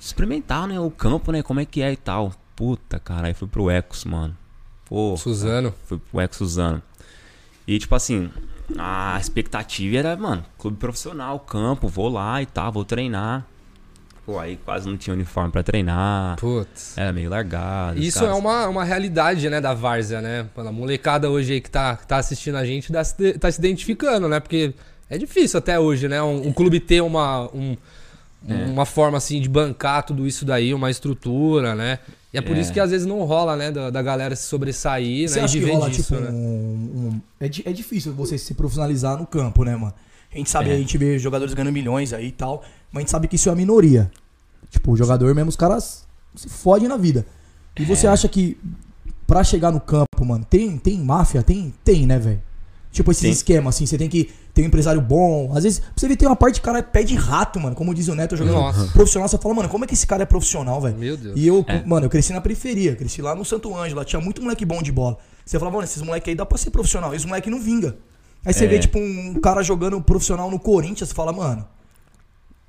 [0.00, 0.80] experimentar, né?
[0.80, 1.42] O campo, né?
[1.42, 2.32] Como é que é e tal.
[2.56, 4.36] Puta, cara, aí fui pro Ecos, mano.
[4.90, 5.72] Pô, Suzano.
[5.86, 6.82] fui pro Ecos Suzano.
[7.66, 8.28] E tipo assim,
[8.76, 13.46] a expectativa era, mano, clube profissional, campo, vou lá e tal, vou treinar.
[14.26, 16.36] Pô, aí quase não tinha uniforme pra treinar.
[16.38, 16.96] Putz.
[16.98, 17.98] Era meio largado.
[17.98, 20.46] Isso é caras- uma, uma realidade, né, da Várzea, né?
[20.56, 23.58] A molecada hoje aí que tá, que tá assistindo a gente tá se, tá se
[23.60, 24.38] identificando, né?
[24.40, 24.74] Porque
[25.08, 26.22] é difícil até hoje, né?
[26.22, 27.76] Um, um clube ter uma, um-
[28.48, 28.54] É.
[28.66, 31.98] uma forma assim de bancar tudo isso daí, uma estrutura, né?
[32.32, 32.60] E é por É.
[32.60, 33.70] isso que às vezes não rola, né?
[33.72, 35.44] Da, da galera se sobressair, Você né?
[35.44, 36.30] acha e que rola, disso, tipo, né?
[36.30, 39.92] um, um- É, di- é difícil você se profissionalizar no campo, né, mano?
[40.32, 40.74] A gente sabe, É.
[40.74, 42.62] a gente vê jogadores ganhando milhões aí e tal,
[42.92, 44.10] mas a gente sabe que isso é a minoria.
[44.70, 47.26] Tipo, o jogador mesmo, os caras se fodem na vida.
[47.76, 48.10] E você É.
[48.10, 48.56] acha que
[49.26, 51.42] pra chegar no campo, mano, tem, tem máfia?
[51.42, 52.40] Tem, tem, né, velho?
[52.92, 53.30] Tipo, esses Tem.
[53.30, 55.52] esquemas, assim, você tem que ter um empresário bom.
[55.56, 57.76] Às vezes, você ver, tem uma parte de cara é pé de rato, mano.
[57.76, 58.86] Como diz o Neto, jogando Nossa.
[58.92, 60.96] profissional, você fala, mano, como é que esse cara é profissional, velho?
[60.98, 61.34] Meu Deus.
[61.38, 61.84] E eu, É.
[61.84, 64.82] mano, eu cresci na periferia, cresci lá no Santo Ângelo, lá tinha muito moleque bom
[64.82, 65.18] de bola.
[65.44, 67.96] Você falava, mano, esses moleque aí dá pra ser profissional, e os moleque não vinga.
[68.44, 68.68] Aí você É.
[68.68, 71.64] vê, tipo, um cara jogando profissional no Corinthians, você fala, mano,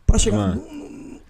[0.05, 0.37] pra chegar.
[0.37, 0.61] Mano.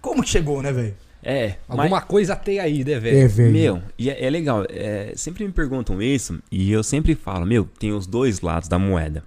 [0.02, 0.94] Como que chegou, né, velho?
[1.22, 3.28] É, Alguma coisa tem aí, né, velho?
[3.28, 3.52] velho.
[3.52, 7.64] Meu, e é, é legal, é, sempre me perguntam isso e eu sempre falo, meu,
[7.78, 9.22] tem os dois lados da moeda.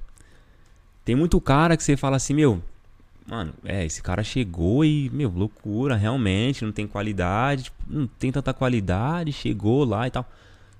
[1.05, 2.61] Tem muito cara que você fala assim, meu,
[3.25, 8.31] mano, é, esse cara chegou e, meu, loucura, realmente, não tem qualidade, tipo, não tem
[8.31, 10.29] tanta qualidade, chegou lá e tal.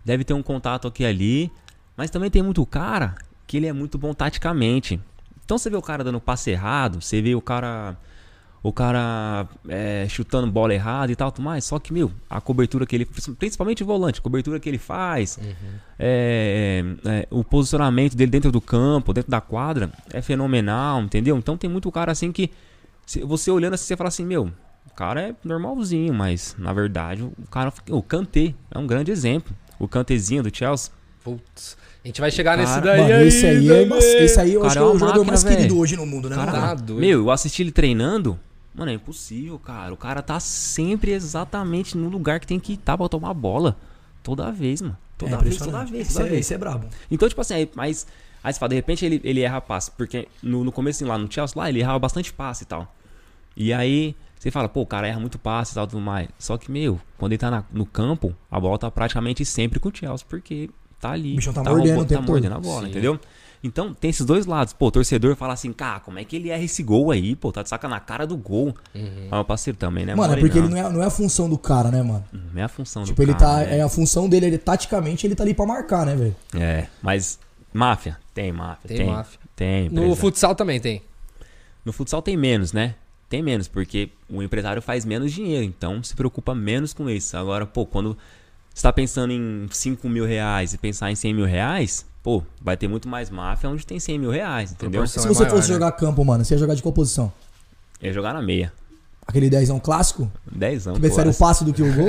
[0.04, 1.52] Deve ter um contato aqui e ali,
[1.96, 3.16] mas também tem muito cara
[3.48, 5.00] que ele é muito bom taticamente.
[5.46, 7.96] Então você vê o cara dando passe errado, você vê o cara
[8.68, 11.64] o cara é, chutando bola errada e tal, tudo mais.
[11.66, 13.06] Só que, meu, a cobertura que ele.
[13.06, 15.38] Principalmente o volante, a cobertura que ele faz,
[16.00, 21.38] é, é, o posicionamento dele dentro do campo, dentro da quadra, é fenomenal, entendeu?
[21.38, 22.50] Então tem muito cara assim que.
[23.06, 24.52] se você olhando assim, você fala assim, meu,
[24.90, 27.72] o cara é normalzinho, mas na verdade o cara.
[27.92, 29.56] O Kanté é um grande exemplo.
[29.78, 30.92] O Kantezinho do Chelsea.
[31.24, 31.78] Putz.
[32.04, 33.28] A gente vai chegar nesse Cara, daí Mano, aí.
[33.28, 34.24] esse aí é.
[34.24, 35.78] Esse aí eu Cara, acho que é é o jogador máquina, mais querido velho.
[35.78, 36.36] hoje no mundo, né?
[36.36, 36.76] Cara?
[36.76, 38.40] Tá meu, eu assisti ele treinando.
[38.76, 39.94] Mano, é impossível, cara.
[39.94, 43.78] O cara tá sempre exatamente no lugar que tem que estar pra tomar bola.
[44.22, 44.98] Toda vez, mano.
[45.18, 46.46] Toda É vez, toda vez, toda é- vez.
[46.46, 46.88] Isso é brabo.
[47.10, 48.06] Então, tipo assim, aí, mas.
[48.44, 49.90] Aí você fala, de repente ele, ele erra passe.
[49.92, 52.94] Porque no, no começo lá no Chelsea, lá, ele errava bastante passe e tal.
[53.56, 56.28] E aí você fala, pô, o cara erra muito passe e tal, tudo mais.
[56.38, 59.90] Só que, meu, quando ele tá na- no campo, a bola tá praticamente sempre com
[59.90, 61.34] o Chelsea, porque tá ali.
[61.34, 62.90] O bichão tá mordendo roubando- o tempo tá mordendo a bola, Sim.
[62.90, 63.20] entendeu?
[63.66, 64.74] Então tem esses dois lados.
[64.74, 67.36] Pô, o torcedor fala assim, cara, como é que ele erra esse gol aí?
[67.36, 68.76] Pô, tá de saca na cara do gol.
[68.94, 69.22] Uhum.
[69.24, 70.14] Mas meu parceiro também, né?
[70.14, 70.66] Mano, é porque não.
[70.68, 72.24] ele não é, não é a função do cara, né, mano?
[72.32, 73.70] Não é a função Tipo, do ele cara, tá.
[73.72, 73.80] né?
[73.80, 76.36] É a função dele, ele taticamente, ele tá ali pra marcar, né, velho?
[76.56, 77.40] É, mas
[77.74, 79.08] máfia, tem máfia, Tem tem.
[79.08, 79.40] máfia.
[79.56, 80.16] Tem, No empresa.
[80.22, 81.02] futsal também tem.
[81.84, 82.94] No futsal tem menos, né?
[83.28, 87.36] Tem menos, porque o empresário faz menos dinheiro, então se preocupa menos com isso.
[87.36, 88.16] Agora, pô, quando
[88.74, 92.76] você tá pensando em 5 mil reais e pensar em 100 mil reais, pô, vai
[92.76, 95.02] ter muito mais máfia onde tem 100 mil reais, entendeu?
[95.02, 95.22] Proporção.
[95.22, 95.74] Se é você maior, fosse né?
[95.76, 97.32] jogar campo, mano, você ia jogar de qual posição?
[98.02, 98.74] Eu ia jogar na meia.
[99.28, 100.32] Aquele dezão clássico?
[100.52, 101.00] 10 anos.
[101.00, 102.08] Que prefere o passe do que o gol?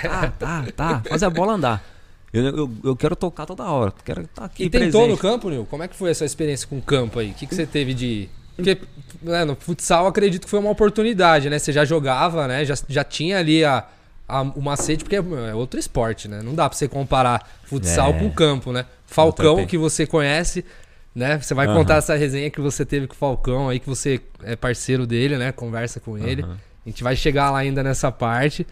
[0.00, 1.02] Tá, tá, tá.
[1.08, 1.84] Fazer a bola andar.
[2.32, 3.92] Eu, eu, eu quero tocar toda hora.
[4.04, 4.64] Quero estar aqui.
[4.64, 5.10] E tentou presente.
[5.10, 5.66] no campo, Nil?
[5.68, 7.30] Como é que foi essa experiência com o campo aí?
[7.32, 8.28] O que, que você teve de.
[8.54, 8.78] Porque
[9.22, 11.58] né, no futsal acredito que foi uma oportunidade, né?
[11.58, 12.64] Você já jogava, né?
[12.64, 13.84] Já, já tinha ali a,
[14.28, 16.40] a- o macete, porque é outro esporte, né?
[16.42, 18.18] Não dá pra você comparar futsal É.
[18.20, 18.84] com campo, né?
[19.14, 20.64] Falcão, que você conhece,
[21.14, 21.38] né?
[21.40, 21.76] Você vai Aham.
[21.76, 25.36] contar essa resenha que você teve com o Falcão aí, que você é parceiro dele,
[25.36, 25.52] né?
[25.52, 26.42] Conversa com ele.
[26.42, 26.56] Aham.
[26.86, 28.66] A gente vai chegar lá ainda nessa parte,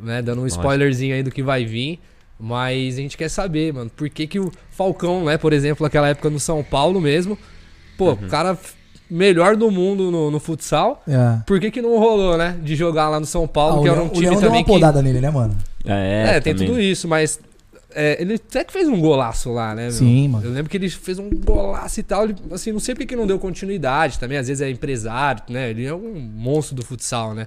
[0.00, 0.22] né?
[0.22, 0.60] Dando um Lógico.
[0.60, 1.98] spoilerzinho aí do que vai vir.
[2.40, 6.06] Mas a gente quer saber, mano, por que, que o Falcão, né, por exemplo, naquela
[6.08, 7.36] época no São Paulo mesmo,
[7.96, 8.12] pô, Uhum.
[8.12, 8.56] o cara
[9.10, 11.40] melhor do mundo no, no futsal, É.
[11.44, 13.88] por que, que não rolou, né, de jogar lá no São Paulo, Ah, o que
[13.88, 14.70] era um o time Leão deu também uma que...
[14.72, 15.56] podada nele, né, mano?
[15.84, 16.68] É, É, tem também.
[16.68, 17.40] tudo isso, mas
[17.94, 19.82] é, ele até que fez um golaço lá, né?
[19.84, 19.92] meu?
[19.92, 20.44] Sim, mano.
[20.46, 22.24] Eu lembro que ele fez um golaço e tal.
[22.24, 24.36] Ele, assim, não sei porque que não deu continuidade também.
[24.38, 25.70] Às vezes é empresário, né?
[25.70, 27.46] Ele é um monstro do futsal, né?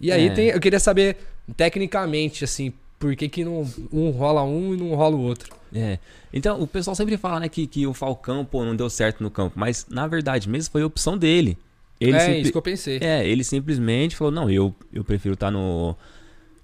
[0.00, 0.30] E aí É.
[0.30, 1.16] tem, eu queria saber,
[1.56, 5.54] tecnicamente, assim, por que, que não, um rola um e não rola o outro.
[5.74, 5.98] É.
[6.32, 9.30] Então, o pessoal sempre fala, né, que, que o Falcão, pô, não deu certo no
[9.30, 9.54] campo.
[9.58, 11.58] Mas, na verdade, mesmo foi a opção dele.
[12.00, 12.98] Ele é simpli- isso que eu pensei.
[13.02, 15.96] É, ele simplesmente falou, não, eu, eu prefiro estar no.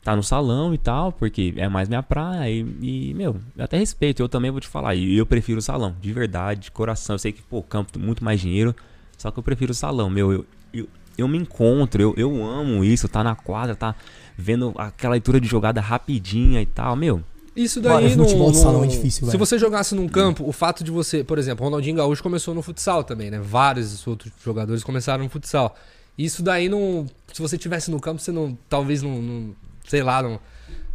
[0.04, 2.50] Tá no salão e tal, porque é mais minha praia.
[2.50, 4.94] E, e, meu, eu até respeito, eu também vou te falar.
[4.94, 7.14] E eu prefiro o salão, de verdade, de coração.
[7.14, 8.76] Eu sei que, pô, campo tem muito mais dinheiro.
[9.16, 10.30] Só que eu prefiro o salão, meu.
[10.30, 13.94] Eu, eu, eu me encontro, eu, eu amo isso, tá na quadra, tá
[14.36, 17.22] vendo aquela leitura de jogada rapidinha e tal, meu.
[17.56, 19.38] Isso daí futebol não, de salão é difícil, Se velho.
[19.38, 23.04] você jogasse num campo, o fato de você, por exemplo, Ronaldinho Gaúcho começou no futsal
[23.04, 23.38] também, né?
[23.40, 25.74] Vários outros jogadores começaram no futsal.
[26.18, 27.06] Isso daí não.
[27.32, 28.58] Se você tivesse no campo, você não.
[28.68, 29.22] Talvez não.
[29.22, 30.40] não- sei lá, não.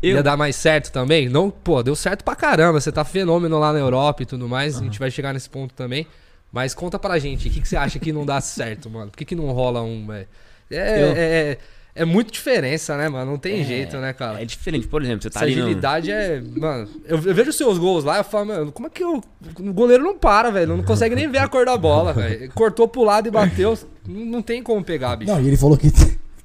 [0.01, 1.27] Eu- Ia dar mais certo também?
[1.27, 2.79] Não, pô, deu certo pra caramba.
[2.79, 4.77] Você tá fenômeno lá na Europa e tudo mais.
[4.79, 6.07] A gente vai chegar nesse ponto também.
[6.51, 9.11] Mas conta pra gente, o que, que você acha que não dá certo, mano?
[9.11, 10.27] Por que, que não rola um, velho?
[10.71, 11.57] É, Eu- é, é,
[11.95, 13.29] é muito diferença, né, mano?
[13.31, 14.41] Não tem É, jeito, né, cara?
[14.41, 15.63] É diferente, por exemplo, você tá Essa ali no...
[15.63, 16.41] agilidade é.
[16.55, 19.17] Mano, eu, eu vejo os seus gols lá, eu falo, mano, como é que o,
[19.59, 20.75] o goleiro não para, velho?
[20.77, 22.49] Não consegue nem ver a cor da bola, velho.
[22.53, 23.77] Cortou pro lado e bateu.
[24.07, 25.31] Não, não tem como pegar, bicho.
[25.31, 25.91] Não, e ele falou que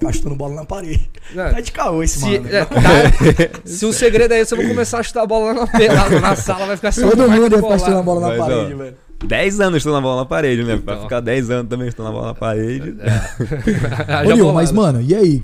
[0.06, 1.10] fica chutando bola na parede.
[1.34, 2.48] Não, Tá de caô esse se, mano.
[2.54, 2.80] é, tá-
[3.64, 6.20] se o segredo é esse, eu vou começar a chutar a bola lá na, pelada,
[6.20, 7.02] na sala, vai ficar assim.
[7.08, 8.94] Todo mundo ia ficar chutando bola na parede, ó, velho.
[9.26, 10.76] 10 anos chutando a bola na parede, né?
[10.84, 11.02] Vai Então.
[11.04, 12.94] ficar 10 anos também chutando a bola na parede.
[14.26, 14.52] Nil, bolado.
[14.54, 15.42] mas, mano, e aí?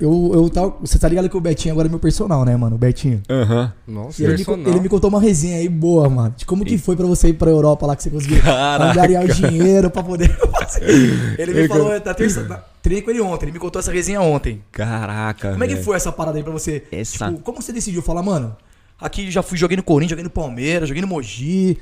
[0.00, 2.74] Eu, eu tava, você tá ligado que o Betinho agora é meu personal, né, mano?
[2.74, 3.22] O Betinho.
[3.30, 3.72] Aham.
[3.86, 6.34] Nossa, E ele me, ele me contou uma resenha aí boa, mano.
[6.36, 8.38] De como que foi pra você ir pra Europa lá, que você conseguiu
[8.80, 10.28] angariar o dinheiro pra poder
[10.58, 11.36] fazer.
[11.38, 12.64] Ele me falou na terça.
[12.82, 14.62] Treinei com ele ontem, ele me contou essa resenha ontem.
[14.72, 15.84] Caraca, Como é que velho.
[15.84, 16.84] foi essa parada aí pra você?
[16.90, 18.56] Essa- Tipo, como você decidiu falar, mano?
[19.00, 21.78] Aqui já fui, joguei no Corinthians, joguei no Palmeiras, joguei no Mogi.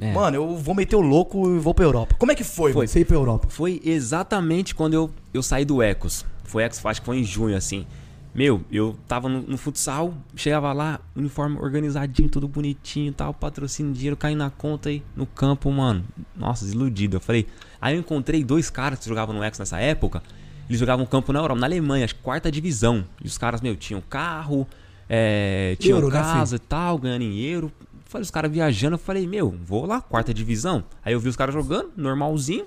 [0.00, 0.12] É.
[0.12, 2.16] Mano, eu vou meter o louco e vou pra Europa.
[2.18, 2.86] Como é que foi, Foi.
[2.86, 3.46] você ir pra Europa?
[3.48, 6.24] Foi exatamente quando eu, eu saí do Ecos.
[6.44, 7.86] Foi Ecos, acho que foi em junho, assim.
[8.34, 13.92] Meu, eu tava no, no futsal, chegava lá, uniforme organizadinho, tudo bonitinho e tal, patrocínio,
[13.92, 16.04] dinheiro caindo na conta aí no campo, mano.
[16.36, 17.16] Nossa, desiludido.
[17.16, 17.46] Eu falei.
[17.80, 20.20] Aí eu encontrei dois caras que jogavam no Ecos nessa época.
[20.68, 23.04] Eles jogavam campo na Europa, na Alemanha, acho que quarta divisão.
[23.22, 24.66] E os caras, meu, tinham carro,
[25.08, 27.70] é, tinham Euro, né, casa e tal, ganhando em euro.
[28.06, 30.84] Falei, os caras viajando, eu falei, meu, vou lá, quarta divisão.
[31.04, 32.64] Aí eu vi os caras jogando, normalzinho.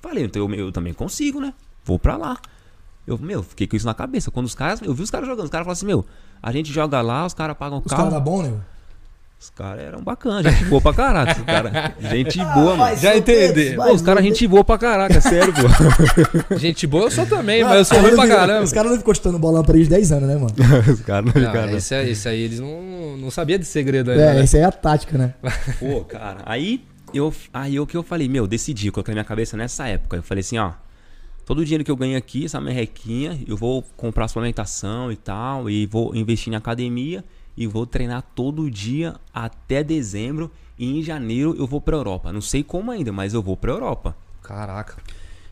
[0.00, 1.52] Falei, então eu, eu também consigo, né?
[1.84, 2.38] Vou pra lá.
[3.06, 4.30] Eu, meu, fiquei com isso na cabeça.
[4.30, 6.06] Quando os caras, eu vi os caras jogando, os caras falaram assim, meu,
[6.42, 8.04] a gente joga lá, os caras pagam o Os carro.
[8.04, 8.52] caras da bom, né?
[9.40, 11.40] Os caras eram bacanas, gente boa pra caraca.
[11.40, 12.96] Os cara, gente boa, mano.
[12.98, 13.74] Já entendi.
[13.74, 16.56] Pô, os caras, gente boa pra caraca, sério, pô.
[16.58, 18.64] Gente boa eu sou também, mas eu sou ruim pra caramba.
[18.64, 20.52] Os caras não ficam chutando bola na parede 10 anos, né, mano?
[20.92, 21.74] os caras não Não, ficaram.
[21.74, 24.22] esse, é- esse aí eles não, não sabiam de segredo ainda.
[24.22, 24.42] É, né?
[24.42, 25.32] essa aí é a tática, né?
[25.78, 29.24] Pô, cara, aí eu, aí o que eu falei, meu, decidi, eu coloquei na minha
[29.24, 30.18] cabeça nessa época.
[30.18, 30.72] Eu falei assim, ó,
[31.46, 35.70] todo o dinheiro que eu ganho aqui, essa merrequinha, eu vou comprar suplementação e tal,
[35.70, 37.24] e vou investir em academia
[37.56, 40.50] e vou treinar todo dia até dezembro.
[40.78, 42.32] E em janeiro eu vou pra Europa.
[42.32, 44.16] Não sei como ainda, mas eu vou pra Europa.
[44.42, 44.96] Caraca.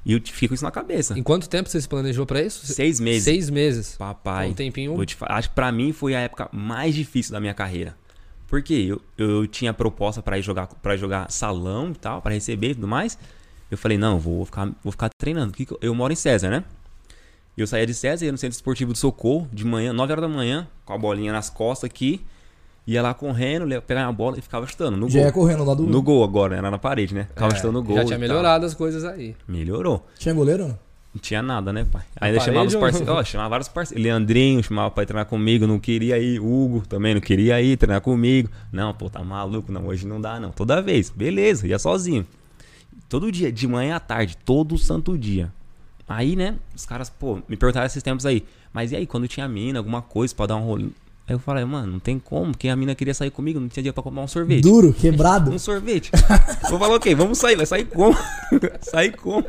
[0.07, 1.19] E eu fico isso na cabeça.
[1.19, 2.67] Em quanto tempo você se planejou pra isso?
[2.67, 3.25] Seis meses.
[3.25, 3.97] Seis meses.
[3.97, 4.49] Papai.
[4.49, 4.97] Um tempinho.
[4.97, 7.95] Vou te fa- acho que pra mim foi a época mais difícil da minha carreira.
[8.47, 12.71] Porque eu, eu tinha proposta pra ir jogar para jogar salão e tal, pra receber
[12.71, 13.19] e tudo mais.
[13.71, 15.53] Eu falei, não, vou ficar, vou ficar treinando.
[15.83, 16.65] Eu moro em César, né?
[17.59, 20.29] Eu saía de César, ia no Centro Esportivo do Socorro, de manhã, 9 horas da
[20.29, 22.25] manhã, com a bolinha nas costas aqui.
[22.87, 24.97] Ia lá correndo, pegava a bola e ficava chutando.
[24.97, 25.43] No Já ia gol.
[25.43, 25.83] correndo lá do.
[25.83, 27.25] No gol agora, era na parede, né?
[27.25, 27.97] Ficava É, chutando no gol.
[27.97, 28.29] Já tinha tal.
[28.29, 29.35] melhorado as coisas aí.
[29.47, 30.07] Melhorou.
[30.19, 30.79] Tinha goleiro ou não?
[31.15, 32.03] Não tinha nada, né, pai?
[32.21, 33.09] Ainda parede chamava os parceiros.
[33.09, 34.03] Ó, chamava vários parceiros.
[34.05, 36.39] Leandrinho chamava pra ir treinar comigo, não queria ir.
[36.39, 38.49] Hugo também não queria ir treinar comigo.
[38.73, 39.73] Não, pô, tá maluco?
[39.73, 40.51] Não, hoje não dá, não.
[40.53, 42.25] Toda vez, beleza, ia sozinho.
[43.09, 45.53] Todo dia, de manhã à tarde, todo santo dia.
[46.09, 48.45] Aí, né, os caras, pô, me perguntaram esses tempos aí.
[48.73, 50.87] Mas e aí, quando tinha mina, alguma coisa pra dar um rolê?
[51.27, 53.83] Aí eu falei, mano, não tem como, porque a mina queria sair comigo, não tinha
[53.83, 54.63] dia pra comprar um sorvete.
[54.63, 55.51] Duro, quebrado.
[55.53, 56.11] Um sorvete.
[56.71, 57.55] Vou falar, ok, vamos sair.
[57.57, 58.17] Vai sair como?
[58.81, 59.45] sair como?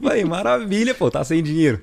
[0.00, 1.80] Vai, maravilha, pô, tá sem dinheiro.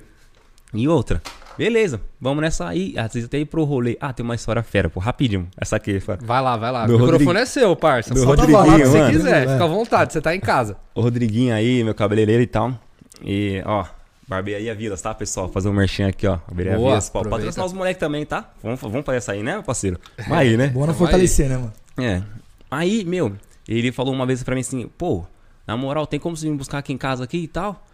[0.74, 1.22] E outra,
[1.56, 2.92] beleza, vamos nessa aí.
[2.98, 3.96] Às vezes até ir pro rolê.
[4.00, 5.48] Ah, tem uma história fera, pô, rapidinho.
[5.56, 6.18] Essa aqui, fera.
[6.22, 6.86] Vai lá, vai lá.
[6.86, 8.12] Do o microfone Rodrigo- é seu, parça.
[8.12, 9.10] do Solta Rodriguinho, lá o que você mano.
[9.12, 9.48] quiser.
[9.52, 10.76] Fica à vontade, você tá em casa.
[10.94, 12.78] O Rodriguinho aí, meu cabeleireiro e tal.
[13.22, 13.84] E, ó,
[14.26, 15.48] barbearia Vilas, tá, pessoal?
[15.48, 16.38] Fazer um merchan aqui, ó.
[16.46, 17.10] Barbearia Boa, Vilas.
[17.10, 17.38] Pô, aproveita.
[17.38, 18.50] patrocinar os moleques também, tá?
[18.62, 19.98] Vamos, vamos fazer essa aí, né, parceiro?
[20.28, 20.68] Vai aí, né?
[20.68, 21.72] Bora fortalecer, né, mano?
[21.98, 22.22] É.
[22.70, 23.36] Aí, meu,
[23.68, 25.24] ele falou uma vez pra mim assim, pô,
[25.66, 27.84] na moral, tem como você me buscar aqui em casa aqui e tal?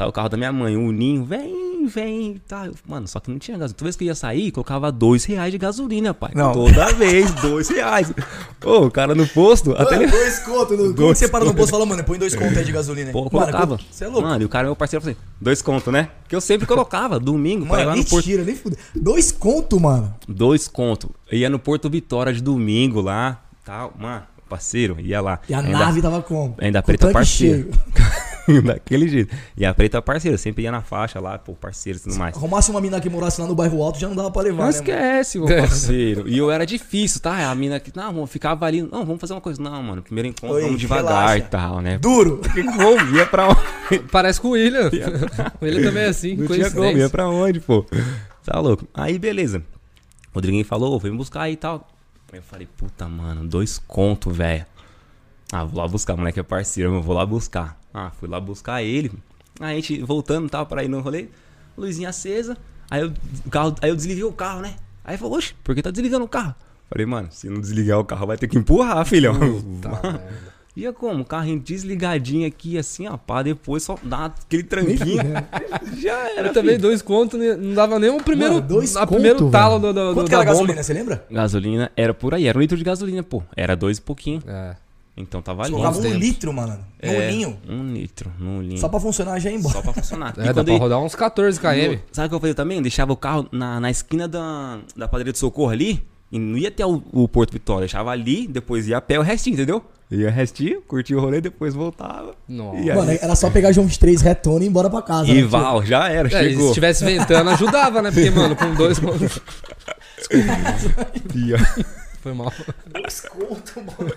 [0.00, 2.64] Tá o carro da minha mãe, o Ninho, vem, vem tal.
[2.64, 3.76] Eu, Mano, só que não tinha gasolina.
[3.76, 6.30] Toda vez que eu ia sair, colocava dois reais de gasolina, pai.
[6.34, 6.52] Não.
[6.54, 8.10] Toda vez, dois reais.
[8.64, 10.06] Ô, o cara no posto, até ele...
[10.06, 10.78] dois contos.
[10.78, 10.94] No...
[10.94, 13.12] Dois que você para no posto e fala, mano, põe dois contos aí de gasolina.
[13.12, 13.78] Pô, Mano, colocava.
[13.90, 14.26] Você é louco.
[14.26, 16.08] Mano, e o cara, meu parceiro, falou assim, dois contos, né?
[16.26, 18.26] Que eu sempre colocava, domingo, Mano, lá no Porto.
[18.26, 18.78] mentira, nem fuder.
[18.96, 20.14] Dois contos, mano.
[20.26, 21.10] Dois contos.
[21.30, 23.92] Eu ia no Porto Vitória de domingo lá, tal.
[24.00, 25.40] Mano, parceiro, ia lá.
[25.46, 26.54] E a Ainda- nave tava como?
[26.58, 27.68] Ainda Com preta parceiro.
[28.64, 29.34] Daquele jeito.
[29.56, 32.36] E a preta parceira, sempre ia na faixa lá, pô, parceiro e tudo mais.
[32.36, 34.70] Arrumasse uma mina que morasse lá no bairro alto, já não dava pra levar, Não
[34.70, 34.90] né, mano?
[34.90, 36.28] esquece, meu parceiro.
[36.28, 37.50] E eu era difícil, tá?
[37.50, 38.82] A mina que, não, vamos ficava ali.
[38.82, 39.60] Não, vamos fazer uma coisa.
[39.62, 41.38] Não, mano, primeiro encontro, Oi, vamos devagar relaxa.
[41.38, 41.98] e tal, né?
[41.98, 42.38] Duro.
[42.38, 43.16] Que como?
[43.16, 43.98] Ia pra onde?
[44.10, 44.90] Parece com o William.
[45.60, 47.84] o William também é assim, Não tinha como, ia pra onde, pô?
[48.44, 48.86] Tá louco.
[48.94, 49.58] Aí, beleza.
[50.32, 51.86] O Rodriguinho falou, vem buscar aí e tal.
[52.32, 54.64] Aí eu falei, puta, mano, dois contos, velho.
[55.52, 57.78] Ah, vou lá buscar, moleque é parceiro, eu vou lá buscar.
[57.92, 59.10] Ah, fui lá buscar ele.
[59.58, 61.26] Aí a gente voltando tal, pra ir no rolê.
[61.76, 62.56] Luzinha acesa.
[62.90, 63.12] Aí eu,
[63.46, 64.74] o carro, aí eu desliguei o carro, né?
[65.04, 66.54] Aí ele falou, oxe, por que tá desligando o carro?
[66.88, 69.34] Falei, mano, se não desligar o carro, vai ter que empurrar, filhão.
[70.76, 71.22] Ia como?
[71.22, 75.22] O carrinho desligadinho aqui, assim, ó, pá, depois só dá aquele tranquinho.
[75.98, 76.48] Já era.
[76.48, 76.82] Eu também, filho.
[76.82, 77.56] dois contos, né?
[77.56, 80.28] não dava nem o primeiro, Mano, dois a conto, primeiro talo do, do, Quanto do-
[80.28, 81.24] que era a gasolina, você lembra?
[81.30, 83.42] Gasolina era por aí, era um litro de gasolina, pô.
[83.56, 84.42] Era dois e pouquinho.
[84.46, 84.74] É.
[85.16, 85.72] Então tava ali.
[85.72, 86.18] colocava um tempos.
[86.18, 86.74] litro, mano.
[87.02, 87.58] No É, ninho.
[87.68, 88.78] Um litro, num linho.
[88.78, 89.74] Só pra funcionar já ia embora.
[89.74, 90.34] Só pra funcionar.
[90.38, 91.98] É, dá pra ele- rodar uns 14 km.
[92.12, 92.76] Sabe o que eu fazia também?
[92.78, 96.02] Eu deixava o carro na, na esquina da, da padaria de socorro ali.
[96.32, 97.80] E não ia até o, o Porto Vitória.
[97.80, 99.84] Deixava ali, depois ia a pé o restinho, entendeu?
[100.12, 102.34] Ia o restinho, curtia o rolê, depois voltava.
[102.48, 102.94] Nossa.
[102.94, 105.28] Mano, era só pegar uns três retona e ir embora pra casa.
[105.30, 105.42] E né?
[105.42, 106.68] Val, já era, É, chegou.
[106.68, 108.10] se tivesse ventando, ajudava, né?
[108.12, 109.40] Porque, mano, com dois contos.
[111.34, 111.56] Ia.
[112.22, 112.52] Foi mal.
[112.92, 114.12] Dois contos, mano.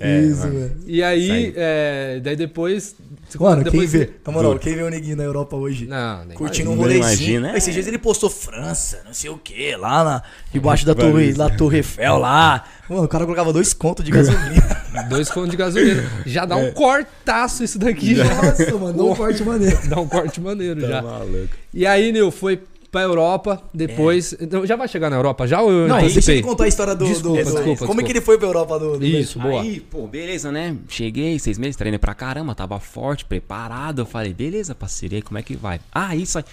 [0.00, 0.76] É, Isso, velho.
[0.86, 2.96] E aí, é, daí depois.
[3.38, 5.86] Mano, depois quem vê, na moral, quem vê o neguinho na Europa hoje?
[5.86, 6.98] Não, nem Curtindo um rolezinho.
[7.04, 7.56] imagina, é.
[7.56, 11.48] Esses dias ele postou França, não sei o que, lá na, debaixo da torre, da
[11.50, 12.64] torre Eiffel lá.
[12.88, 14.84] Mano, o cara colocava dois contos de gasolina.
[15.08, 16.04] Dois contos de gasolina.
[16.24, 18.14] Já dá um cortaço isso daqui.
[18.14, 18.24] Já.
[18.32, 19.78] Nossa, mano, dá um corte maneiro.
[19.88, 21.02] Dá um corte maneiro Tá já.
[21.02, 21.48] maluco.
[21.72, 22.62] E aí, Nil, foi
[22.94, 24.34] pra Europa, depois.
[24.40, 26.36] Então, já vai chegar na Europa já ou eu Não, deixa antecipei?
[26.36, 27.04] ele contar a história do.
[27.04, 28.02] Desculpa, do, do- desculpa, Como é desculpa.
[28.04, 28.98] que ele foi pra Europa do.
[28.98, 29.60] do Isso, boa.
[29.62, 30.76] Aí, pô, beleza, né?
[30.88, 34.02] Cheguei, seis meses, treinei pra caramba, tava forte, preparado.
[34.02, 35.80] Eu falei, beleza, parceiro, e aí como é que vai?
[35.92, 36.44] Ah, isso aí.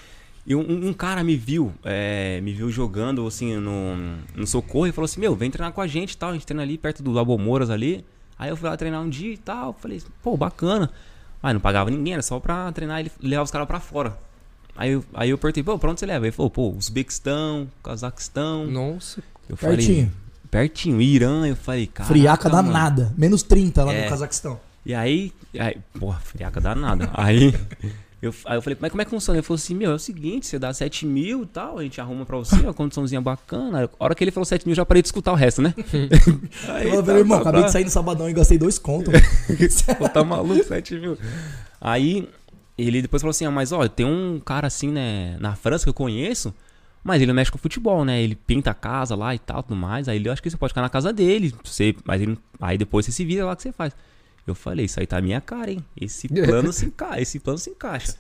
[0.48, 3.96] E um, um cara me viu, é, me viu jogando assim no,
[4.36, 6.32] no socorro e falou assim: Meu, vem treinar com a gente e tal.
[6.32, 8.04] A gente treina ali perto do Labomoras ali.
[8.40, 9.76] Aí eu fui lá treinar um dia e tal.
[9.80, 10.90] Falei, pô, bacana.
[11.44, 14.18] Mas não pagava ninguém, era só pra treinar e levar os caras pra fora.
[14.76, 16.26] Aí eu, aí eu perguntei, pô, pra onde você leva?
[16.26, 18.66] Ele falou, pô, Uzbequistão, Cazaquistão.
[18.68, 19.22] Nossa.
[19.50, 20.06] Eu Pertinho.
[20.06, 20.12] falei,
[20.50, 21.46] pertinho, Irã.
[21.48, 22.08] Eu falei, cara.
[22.08, 23.14] Friaca danada.
[23.18, 24.04] Menos 30 lá É.
[24.04, 24.60] no Cazaquistão.
[24.86, 27.10] E aí, aí porra, friaca danada.
[27.14, 27.54] Aí
[28.22, 29.38] eu, aí eu falei, mas como é que funciona?
[29.38, 32.02] Ele falou assim, meu, é o seguinte, você dá 7 mil e tal, a gente
[32.02, 33.88] arruma pra você, uma condiçãozinha bacana.
[34.00, 35.76] A hora que ele falou 7 mil, já parei de escutar o resto, né?
[36.70, 39.14] aí, Eu falei, irmão, acabei de sair no sabadão e gastei dois contos.
[39.14, 39.26] mano.
[40.00, 41.16] Pô, tá maluco, 7 mil.
[41.80, 42.28] Aí
[42.88, 45.90] ele depois falou assim, ah, mas olha, tem um cara assim, né, na França que
[45.90, 46.54] eu conheço,
[47.04, 48.22] Mas ele não mexe com futebol, né?
[48.22, 50.08] Ele pinta a casa lá e tal, tudo mais.
[50.08, 51.54] Aí ele, eu acho que você pode ficar na casa dele.
[51.64, 53.94] Você, mas ele, aí depois você se vira lá que você faz.
[54.46, 55.84] Eu falei, isso aí tá a minha cara, hein?
[56.00, 58.16] Esse plano se encaixa, esse plano se encaixa.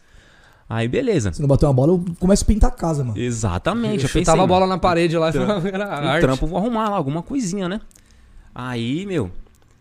[0.67, 1.33] Aí beleza.
[1.33, 3.19] Se não bater uma bola, eu começo a pintar a casa, mano.
[3.19, 4.03] Exatamente.
[4.03, 6.21] Eu pensei, chutava a bola mano, na parede lá e falava, era arte.
[6.21, 7.81] trampo, eu vou arrumar lá, alguma coisinha, né?
[8.55, 9.29] Aí, meu,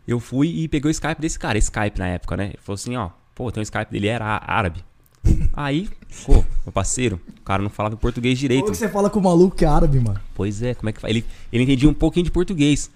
[0.07, 2.47] eu fui e peguei o Skype desse cara, Skype na época, né?
[2.47, 3.11] Ele falou assim, ó,
[3.41, 4.85] pô, tem um Skype dele, era árabe.
[5.55, 5.89] Aí,
[6.27, 8.65] pô, meu parceiro, o cara não falava português direito.
[8.65, 10.21] Como que você fala com o maluco que é árabe, mano?
[10.35, 11.11] Pois é, como é que faz?
[11.11, 12.91] Ele, ele entendia um pouquinho de português.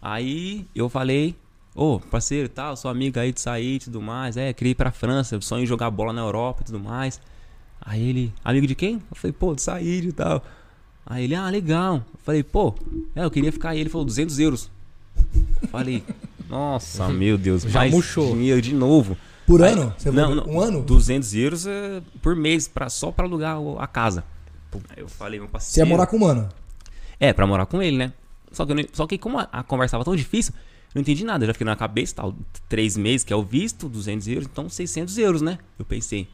[0.00, 1.34] Aí eu falei,
[1.74, 4.36] ô, parceiro e tal, sou amigo aí de sair e tudo mais.
[4.36, 7.20] É, queria ir pra França, sonho em jogar bola na Europa e tudo mais.
[7.80, 9.02] Aí ele, amigo de quem?
[9.10, 10.44] Eu falei, pô, de sair e tal.
[11.04, 11.96] Aí ele, ah, legal.
[11.96, 12.72] Eu falei, pô,
[13.16, 13.80] é, eu queria ficar aí.
[13.80, 14.70] Ele falou, 200 euros.
[15.72, 16.04] Falei,
[16.48, 18.32] nossa, meu Deus, Já mais murchou.
[18.36, 19.16] dinheiro de novo.
[19.48, 19.92] Por Aí- ano?
[19.98, 20.82] Você não, não, Um ano?
[20.82, 24.22] 200 euros é, por mês, pra, só pra alugar a casa.
[24.90, 25.88] Aí eu falei, meu Você parceiro...
[25.88, 26.48] ia morar com o mano?
[27.18, 28.12] É, pra morar com ele, né?
[28.52, 31.24] Só que, não- só que como a, a conversa tava tão difícil, eu não entendi
[31.24, 31.44] nada.
[31.44, 32.34] Eu já fiquei na cabeça, tal,
[32.68, 35.58] três meses, que é o visto, 200 euros, então 600 euros, né?
[35.78, 36.28] Eu pensei,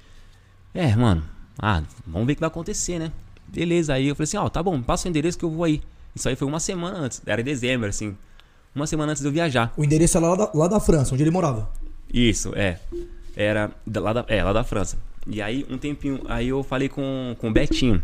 [0.75, 1.23] é, mano,
[1.59, 3.13] ah, vamos ver o que vai acontecer, né?
[3.47, 5.81] Beleza, aí eu falei assim, ó, tá bom, passa o endereço que eu vou aí.
[6.17, 8.17] Isso aí foi uma semana antes, era em dezembro, assim.
[8.75, 9.73] Uma semana antes de eu viajar.
[9.77, 11.71] O endereço era lá da, lá da França, onde ele morava.
[12.15, 12.79] Isso, é.
[13.35, 14.97] Era lá da, é, lá da França.
[15.27, 18.01] E aí, um tempinho, aí eu falei com, com o Betinho.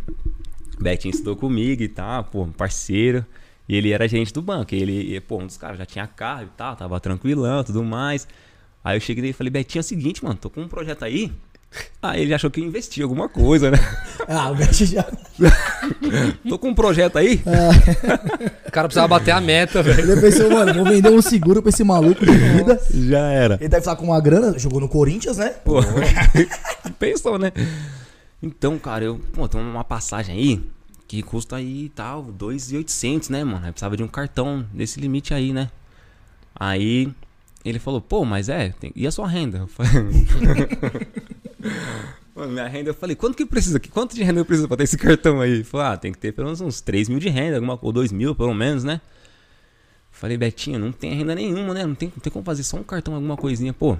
[0.81, 3.25] Betinho estudou comigo e tal, pô, parceiro.
[3.69, 4.75] E ele era agente do banco.
[4.75, 8.27] Ele, e, pô, um dos caras já tinha carro e tal, tava tranquilão tudo mais.
[8.83, 11.31] Aí eu cheguei e falei, Betinho, é o seguinte, mano, tô com um projeto aí.
[12.03, 13.79] Aí ele achou que eu investi alguma coisa, né?
[14.33, 15.05] Ah, o Beto já.
[16.49, 17.43] Tô com um projeto aí.
[18.67, 20.13] O cara precisava bater a meta, velho.
[20.13, 22.81] Ele pensou, mano, vou vender um seguro pra esse maluco de vida.
[22.95, 23.55] Já era.
[23.55, 25.49] Ele deve estar com uma grana, jogou no Corinthians, né?
[25.65, 25.81] Pô,
[26.99, 27.51] pensou, né?
[28.41, 30.61] Então, cara, eu, pô, tem uma passagem aí
[31.09, 33.67] que custa aí tal, 2,800, né, mano?
[33.67, 35.69] Eu precisava de um cartão desse limite aí, né?
[36.55, 37.09] Aí
[37.65, 39.59] ele falou, pô, mas é, tem- e a sua renda?
[39.59, 39.91] Eu falei,
[42.35, 43.89] Mano, minha renda, eu falei, quanto que precisa aqui?
[43.89, 45.51] Quanto de renda eu preciso pra ter esse cartão aí?
[45.51, 47.93] Ele falou, ah, tem que ter pelo menos uns 3 mil de renda, alguma, ou
[47.93, 49.01] 2 mil, pelo menos, né?
[50.11, 51.85] Falei, Betinho, não tem renda nenhuma, né?
[51.85, 53.97] Não tem, não tem como fazer só um cartão, alguma coisinha, pô.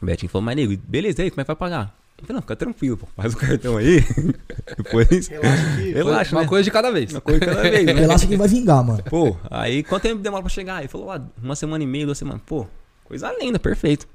[0.00, 1.96] O Betinho falou, mas nego, beleza, aí, como é que vai pagar?
[2.18, 4.00] Eu falei, não, fica tranquilo, pô, faz o cartão aí.
[4.78, 5.26] Depois.
[5.28, 5.92] Relaxa que.
[5.92, 6.48] Relaxa, Uma né?
[6.48, 7.10] coisa de cada vez.
[7.10, 7.92] Uma coisa de cada vez, né?
[7.92, 9.02] Relaxa que vai vingar, mano.
[9.04, 10.78] Pô, aí quanto tempo demora pra chegar?
[10.80, 12.40] Ele falou, ah, uma semana e meia, duas semanas.
[12.46, 12.66] Pô,
[13.04, 14.06] coisa linda, perfeito.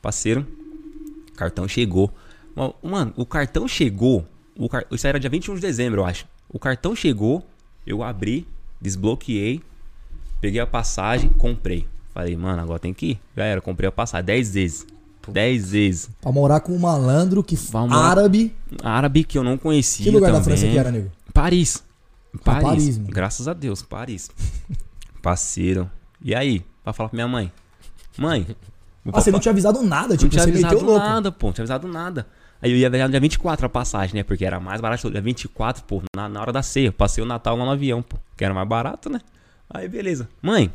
[0.00, 0.46] Parceiro,
[1.42, 2.10] cartão chegou.
[2.54, 4.26] Ma- Mano, o cartão chegou.
[4.56, 4.84] O car...
[4.90, 6.26] Isso era dia 21 de dezembro, eu acho.
[6.48, 7.44] O cartão chegou,
[7.86, 8.46] eu abri,
[8.80, 9.60] desbloqueei,
[10.40, 11.86] peguei a passagem, comprei.
[12.12, 13.20] Falei, mano, agora tem que ir.
[13.36, 14.86] Já era, comprei a passagem 10 vezes.
[15.26, 16.10] 10 vezes.
[16.20, 18.54] Pra morar com um malandro que morar- árabe.
[18.82, 20.04] Árabe que eu não conhecia.
[20.04, 20.56] Que lugar da também.
[20.58, 21.10] França que era, nego?
[21.32, 21.82] Paris.
[22.44, 22.62] Paris.
[22.64, 23.10] Paris, mano.
[23.10, 24.30] Graças a Deus, Paris.
[25.22, 25.88] Parceiro.
[26.22, 26.62] E aí?
[26.84, 27.52] Pra falar pra minha mãe.
[28.18, 28.46] Mãe.
[29.06, 31.04] Ah, você não tinha avisado nada, não tipo, tinha você avisado meteu louco.
[31.04, 31.46] nada, pô.
[31.48, 32.26] Não tinha avisado nada.
[32.60, 34.22] Aí eu ia viajar no dia 24 a passagem, né?
[34.22, 35.10] Porque era mais barato.
[35.10, 36.86] Dia 24, pô, na, na hora da ceia.
[36.88, 38.16] Eu Passei o Natal lá no avião, pô.
[38.36, 39.20] Que era mais barato, né?
[39.68, 40.28] Aí, beleza.
[40.40, 40.72] Mãe,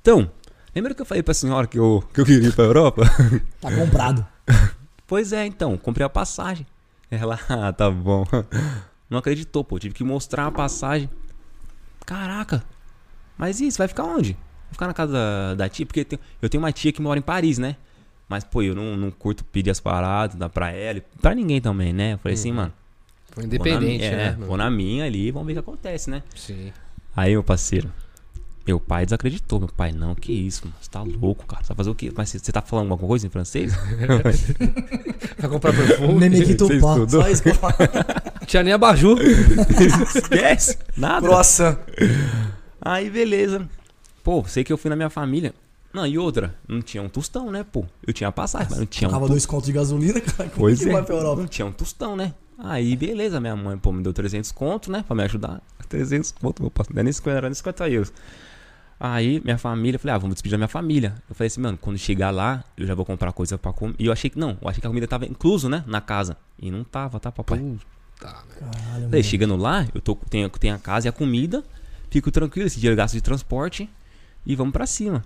[0.00, 0.28] então,
[0.74, 3.02] lembra que eu falei pra senhora que eu, que eu queria ir pra Europa?
[3.60, 4.26] Tá comprado.
[5.06, 6.66] Pois é, então, comprei a passagem.
[7.08, 8.24] Ela, ah, tá bom.
[9.08, 9.78] Não acreditou, pô.
[9.78, 11.08] Tive que mostrar a passagem.
[12.04, 12.64] Caraca.
[13.38, 14.36] Mas e, você vai ficar onde?
[14.72, 15.86] Ficar na casa da, da tia?
[15.86, 17.76] Porque tem- eu tenho uma tia que mora em Paris, né?
[18.28, 20.98] Mas, pô, eu não, não curto pedir as paradas, dar pra ela.
[20.98, 22.14] e Pra ninguém também, né?
[22.14, 22.72] Eu falei assim, mano.
[23.30, 24.24] Foi vou na independente, minha- né?
[24.26, 24.46] é, mano?
[24.46, 26.22] vou na minha ali, vamos ver o que acontece, né?
[26.34, 26.72] Sim.
[27.16, 27.92] Aí, meu parceiro.
[28.66, 29.58] Meu pai desacreditou.
[29.58, 30.76] Meu pai, não, que isso, mano.
[30.80, 31.62] Você tá louco, cara.
[31.64, 32.12] Você vai fazer o quê?
[32.16, 33.74] Mas você- tá falando alguma coisa em francês?
[35.38, 36.20] Vai comprar perfume?
[36.20, 36.92] Nenequito Você pá.
[36.92, 37.22] estudou?
[37.22, 37.74] Só isso que eu falo.
[38.46, 39.18] Tinha nem abajur.
[40.14, 40.78] Esquece.
[40.96, 41.26] Nada.
[41.26, 41.76] Croissant.
[42.80, 43.68] Aí, beleza.
[44.22, 45.54] Pô, sei que eu fui na minha família.
[45.92, 47.84] Não, e outra, não tinha um tostão, né, pô?
[48.06, 50.48] Eu tinha passagem, mas não tinha um Tava dois contos de gasolina, cara.
[50.48, 51.40] Como Pois que é, vai pra Europa?
[51.42, 52.32] não tinha um tostão, né?
[52.58, 55.60] Aí, beleza, minha mãe, pô, me deu 300 conto, né, pra me ajudar.
[55.88, 58.12] 300 conto, meu parceiro, não era nem 50, era nem 50 euros.
[58.98, 61.14] Aí, minha família, eu falei, ah, vamos despedir da minha família.
[61.28, 63.94] Eu falei assim, mano, quando chegar lá, eu já vou comprar coisa pra comer.
[63.98, 66.36] E eu achei que, não, eu achei que a comida tava incluso, né, na casa.
[66.58, 67.58] E não tava, tá, papai?
[68.20, 68.54] Tá, né?
[68.60, 69.24] Caralho, Daí, mano.
[69.24, 71.64] chegando lá, eu tô, tenho, tenho a casa e a comida,
[72.10, 73.90] fico tranquilo, esse dinheiro eu gasto de transporte
[74.46, 75.24] e vamos pra cima.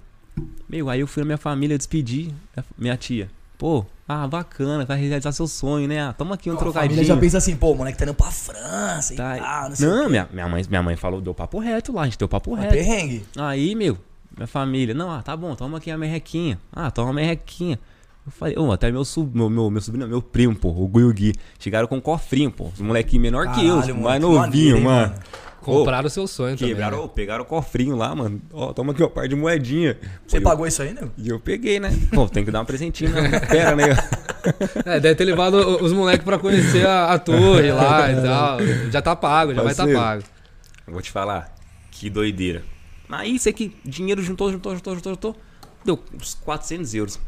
[0.69, 3.31] Meu, aí eu fui na minha família despedir a minha tia.
[3.59, 6.01] Pô, ah, bacana, vai realizar seu sonho, né?
[6.09, 6.91] Ah, toma aqui um A trocadinho.
[6.91, 9.37] família já pensa assim, pô, o moleque tá indo pra França e Tá.
[9.39, 12.05] tal, não sei Não, minha, minha, mãe, minha mãe falou, deu papo reto lá, a
[12.05, 12.73] gente deu papo reto.
[12.75, 13.25] perrengue.
[13.39, 13.97] Aí, meu,
[14.37, 16.59] minha família, não, ah, tá bom, toma aqui a merrequinha.
[16.71, 17.81] Ah, toma a merrequinha.
[18.27, 21.01] Eu falei, ô, até meu, sub, meu, meu, meu sobrinho, meu primo, pô, o Gui
[21.01, 22.65] e o Gui, chegaram com um cofrinho, pô.
[22.75, 25.09] Os molequinhos menor que eu, Caralho, mais novinho, maneiro, mano.
[25.13, 25.23] mano?
[25.73, 27.05] Compraram o seu sonho Quebraram, também.
[27.07, 28.41] ô, pegaram o cofrinho lá, mano.
[28.53, 29.99] Ó, toma aqui, ó, par de moedinha.
[30.27, 31.09] Você Pô, pagou isso aí, né?
[31.19, 31.91] E eu peguei, né?
[32.13, 33.41] Pô, tem que dar um presentinho, né?
[33.41, 33.89] Pera, né?
[33.89, 33.97] Né?
[34.85, 38.59] É, deve ter levado os moleques pra conhecer a, a torre lá e tal.
[38.93, 40.01] Já tá pago, já vai tá Parceiro.
[40.01, 40.23] pago.
[40.87, 41.53] Vou te falar,
[41.91, 42.63] que doideira.
[43.11, 45.37] Aí, isso aqui, dinheiro juntou, juntou, juntou, juntou, juntou.
[45.85, 47.21] Deu uns 400 euros.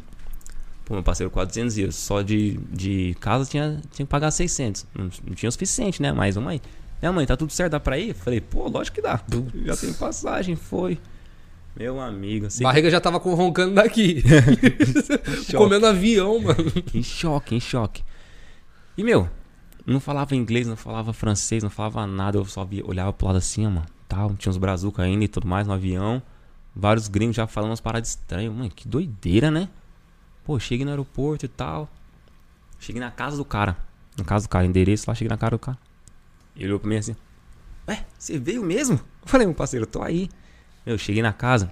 [0.85, 1.95] Pô, meu parceiro, 400 euros.
[1.95, 4.85] Só de, de casa tinha, tinha que pagar 600.
[4.95, 6.13] Não, não tinha o suficiente, né?
[6.13, 6.61] Mais uma aí.
[7.01, 8.13] Né, mãe, tá tudo certo, dá pra ir?
[8.13, 9.21] Falei, pô, lógico que dá.
[9.65, 10.99] Já tem passagem, foi.
[11.77, 14.21] Meu amigo, assim, Barriga já tava com- roncando daqui.
[15.55, 16.57] Comendo avião, mano.
[16.93, 18.03] em choque, em choque.
[18.97, 19.29] E, meu,
[19.85, 22.37] não falava inglês, não falava francês, não falava nada.
[22.37, 23.85] Eu só via, olhava pro lado assim, ó, mano.
[24.09, 26.21] Tal, tinha uns brazucas ainda e tudo mais no avião.
[26.75, 28.51] Vários gringos já falando umas paradas estranhas.
[28.53, 29.69] Mano, que doideira, né?
[30.43, 31.87] Pô, cheguei no aeroporto e tal.
[32.79, 33.77] Cheguei na casa do cara.
[34.17, 35.77] Na casa do cara, endereço lá, cheguei na casa do cara.
[36.59, 37.15] Ele olhou pra mim assim.
[37.87, 38.97] Ué, você veio mesmo?
[38.97, 40.29] Eu falei, meu parceiro, eu tô aí.
[40.85, 41.71] Meu, cheguei na casa.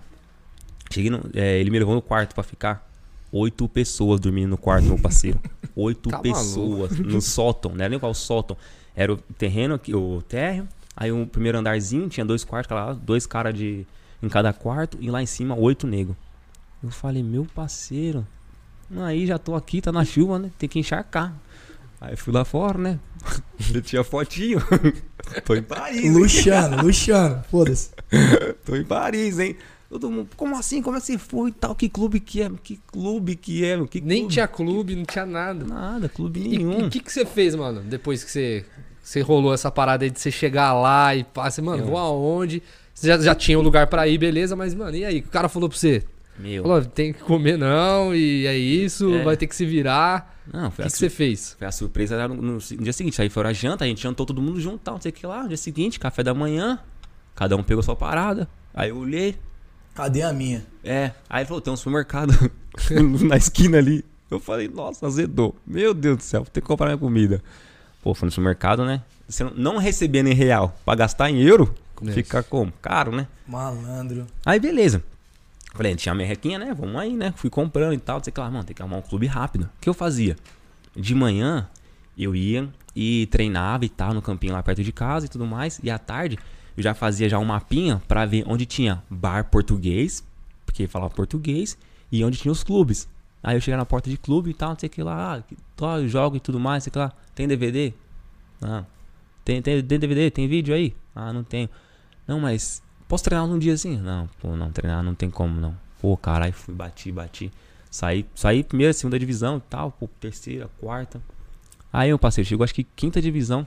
[0.90, 2.90] Cheguei no, é, ele me levou no quarto pra ficar.
[3.32, 5.40] Oito pessoas dormindo no quarto, meu parceiro.
[5.76, 7.72] Oito Tá pessoas no sótão.
[7.72, 8.56] Não era nem qual sótão.
[8.96, 10.68] Era o terreno aqui, o térreo.
[10.96, 13.86] Aí o primeiro andarzinho tinha dois quartos, lá, dois caras de
[14.24, 16.16] em cada quarto e lá em cima oito negros.
[16.84, 18.26] Eu falei, meu parceiro,
[19.02, 20.52] aí já tô aqui, tá na chuva, né?
[20.58, 21.36] Tem que encharcar.
[22.00, 23.00] Aí fui lá fora, né?
[23.70, 24.62] Ele tinha fotinho.
[25.46, 26.12] tô em Paris, hein?
[26.12, 27.44] Luciano, Luciano.
[27.50, 27.90] Foda-se.
[28.66, 29.56] Tô em Paris, hein?
[29.90, 30.82] Todo mundo, como assim?
[30.82, 31.74] Como é que você foi e tal?
[31.74, 32.52] Que clube que é?
[32.62, 33.84] Que clube que é?
[33.88, 34.34] Que Nem clube?
[34.34, 35.66] tinha clube, não tinha nada.
[35.66, 36.86] nada, clube E nenhum.
[36.86, 37.82] o que, que você fez, mano?
[37.82, 38.66] Depois que você,
[39.02, 42.62] você rolou essa parada aí de você chegar lá e passa, mano, Eu- vou aonde?
[42.94, 45.20] Você já, já tinha um lugar pra ir, beleza, mas, mano, e aí?
[45.20, 46.04] O cara falou pra você?
[46.40, 46.64] Meu.
[46.64, 49.24] Falou, tem que comer não, e é isso, É.
[49.24, 50.36] vai ter que se virar.
[50.54, 51.56] Não, O foi que, a, que você fez?
[51.58, 53.22] Foi a surpresa era no, no- no dia seguinte.
[53.22, 55.26] Aí foi a janta, a gente jantou todo mundo junto, tal, não sei o que
[55.26, 55.42] lá.
[55.44, 56.80] No dia seguinte, café da manhã,
[57.36, 58.48] cada um pegou sua parada.
[58.74, 59.36] Aí eu olhei,
[59.96, 60.64] Cadê a minha?
[60.84, 61.12] é.
[61.30, 62.32] Aí ele falou: tem um supermercado
[63.28, 64.06] na esquina ali.
[64.30, 65.56] Eu falei: nossa, azedou.
[65.66, 67.42] Meu Deus do céu, vou ter que comprar minha comida.
[68.04, 69.02] Pô, fui no supermercado, né?
[69.28, 72.14] Você não, não recebendo em real pra gastar em euro, Isso.
[72.14, 72.72] fica como?
[72.82, 73.28] Caro, né?
[73.48, 74.28] Malandro.
[74.46, 75.04] Aí beleza.
[75.78, 76.74] Falei, tinha a merrequinha, né?
[76.74, 77.32] Vamos aí, né?
[77.36, 78.22] Fui comprando e tal.
[78.24, 79.66] Sei que lá, mano, tem que arrumar um clube rápido.
[79.66, 80.36] O que eu fazia?
[80.96, 81.70] De manhã
[82.18, 85.80] eu ia e treinava e tal no campinho lá perto de casa e tudo mais.
[85.84, 86.40] E à tarde
[86.76, 90.26] eu já fazia já um mapinha pra ver onde tinha bar português,
[90.66, 91.78] porque falava português,
[92.12, 93.08] e onde tinha os clubes.
[93.44, 95.44] Aí eu chegava na porta de clube e tal, não sei o que lá,
[95.82, 97.12] ah, jogo e tudo mais, sei que lá.
[97.36, 97.94] Tem DVD?
[98.60, 98.86] Não.
[99.46, 100.32] Tem, tem, tem DVD?
[100.32, 100.96] Tem vídeo aí?
[101.16, 101.70] Ah, não tenho.
[102.28, 103.98] Não, mas posso treinar num dia assim?
[103.98, 105.76] Não, pô, não, treinar não tem como não.
[106.02, 107.52] Pô, caralho, fui, bati, bati.
[107.90, 111.22] Saí, saí primeira, segunda divisão e tal, pô, terceira, quarta.
[111.92, 113.66] Aí eu passei, chegou acho que quinta divisão.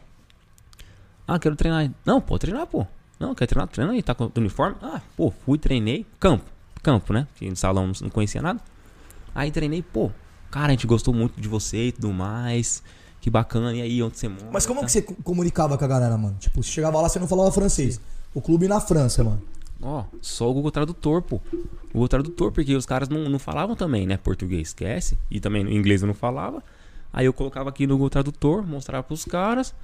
[1.26, 1.90] Ah, quero treinar.
[2.04, 2.86] Não, pô, treinar, pô.
[3.18, 3.68] Não, quer treinar?
[3.68, 4.76] Treina aí, tá com o uniforme?
[4.82, 6.06] Ah, pô, fui, treinei.
[6.18, 6.44] Campo,
[6.82, 7.26] campo, né?
[7.36, 8.60] Que no salão não- não conhecia nada.
[9.34, 10.10] Aí treinei, pô,
[10.50, 12.82] cara, a gente gostou muito de você e tudo mais.
[13.20, 14.48] Que bacana, e aí, onde você mora?
[14.50, 14.86] Mas como tá?
[14.86, 16.36] que você co- comunicava com a galera, mano?
[16.40, 18.00] Tipo, você chegava lá, você não falava francês.
[18.34, 19.42] O clube na França, mano.
[19.82, 21.36] Ó, só o Google Tradutor, pô.
[21.36, 24.16] O Google Tradutor, porque os caras não, não falavam também, né?
[24.16, 25.16] Português, esquece.
[25.30, 26.62] E também inglês eu não falava.
[27.12, 29.74] Aí eu colocava aqui no Google Tradutor, mostrava pros caras.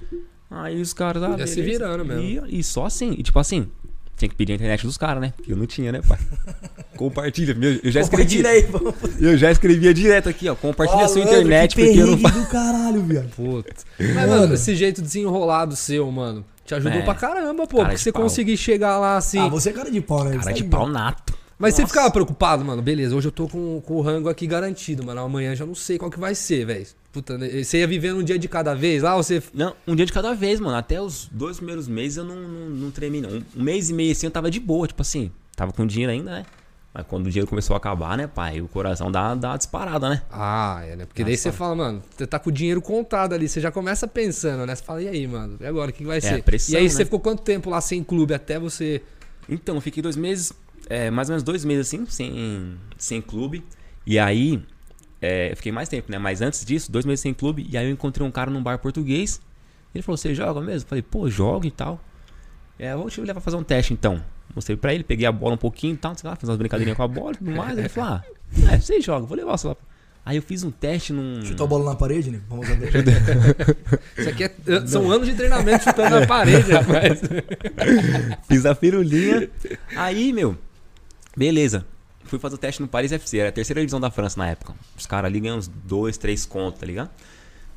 [0.49, 2.23] Aí os caras, ah, Ia se virando mesmo.
[2.23, 3.15] Ia, e só assim.
[3.17, 3.67] E tipo assim,
[4.15, 5.33] tinha que pedir a internet dos caras, né?
[5.35, 6.17] Porque eu não tinha, né, pai?
[6.95, 7.53] Compartilha.
[7.53, 8.23] meu, Eu já escrevi.
[8.23, 8.95] Compartilha aí, vamos.
[9.21, 10.55] Eu já escrevia direto aqui, ó.
[10.55, 13.29] Compartilha a sua internet, que porque eu não do caralho, viado.
[13.35, 13.85] Putz.
[13.99, 17.01] Mas, mano, esse jeito desenrolado seu, mano, te ajudou É.
[17.01, 17.77] pra caramba, pô.
[17.77, 18.21] Cara porque você pau.
[18.21, 19.39] conseguir chegar lá assim.
[19.39, 20.31] Ah, você é cara de pau, né?
[20.31, 21.35] Cara Você de tá pau nato.
[21.57, 21.93] Mas você Nossa.
[21.93, 22.81] ficava preocupado, mano.
[22.83, 25.21] Beleza, hoje eu tô com, com o rango aqui garantido, mano.
[25.21, 26.85] Amanhã já não sei qual que vai ser, velho.
[27.11, 27.63] Puta, né?
[27.63, 29.41] você ia vivendo um dia de cada vez lá ou você.
[29.53, 30.77] Não, um dia de cada vez, mano.
[30.77, 33.41] Até os dois primeiros meses eu não, não, não tremi, não.
[33.55, 35.31] Um mês e meio assim eu tava de boa, tipo assim.
[35.55, 36.45] Tava com dinheiro ainda, né?
[36.97, 38.59] Mas quando o dinheiro começou a acabar, né, pai?
[38.59, 40.23] O coração dá, dá uma disparada, né?
[40.31, 41.05] Ah, é, né?
[41.05, 41.43] Porque daí Nossa.
[41.43, 44.73] você fala, mano, você tá com o dinheiro contado ali, você já começa pensando, né?
[44.73, 45.57] Você fala, e aí, mano?
[45.61, 46.41] E agora, o que que vai ser?
[46.41, 46.89] pressão, e aí né?
[46.89, 49.03] você ficou quanto tempo lá sem clube até você.
[49.47, 50.51] Então, eu fiquei dois meses,
[50.89, 53.63] é, mais ou menos dois meses assim, sem, sem clube.
[54.03, 54.59] E aí,
[55.21, 56.17] é, eu fiquei mais tempo, né?
[56.17, 57.67] Mas antes disso, dois meses sem clube.
[57.69, 59.39] E aí eu encontrei um cara num bar português.
[59.93, 60.85] Ele falou, você joga mesmo?
[60.85, 62.01] Eu falei, pô, jogo e tal.
[62.79, 64.23] É, vou te levar pra fazer um teste então.
[64.53, 66.97] Mostrei pra ele, peguei a bola um pouquinho e tal, sei lá, fiz umas brincadeirinhas
[66.97, 67.77] com a bola e tudo mais.
[67.77, 68.23] Ele falou, ah,
[68.71, 69.75] é, você joga, vou levar você lá.
[70.27, 71.41] Aí eu fiz um teste num.
[71.41, 72.41] Chutou a bola na parede, né?
[72.49, 72.91] Vamos ver.
[74.17, 74.51] Isso aqui é,
[74.85, 77.21] são anos de treinamento chutando na parede, rapaz.
[78.45, 79.49] Fiz a firulinha.
[79.95, 80.57] Aí, meu,
[81.35, 81.85] beleza.
[82.25, 84.73] fui fazer o teste no Paris FC, era a terceira divisão da França na época.
[84.97, 87.09] Os caras ali ganham uns dois, três contos, tá ligado?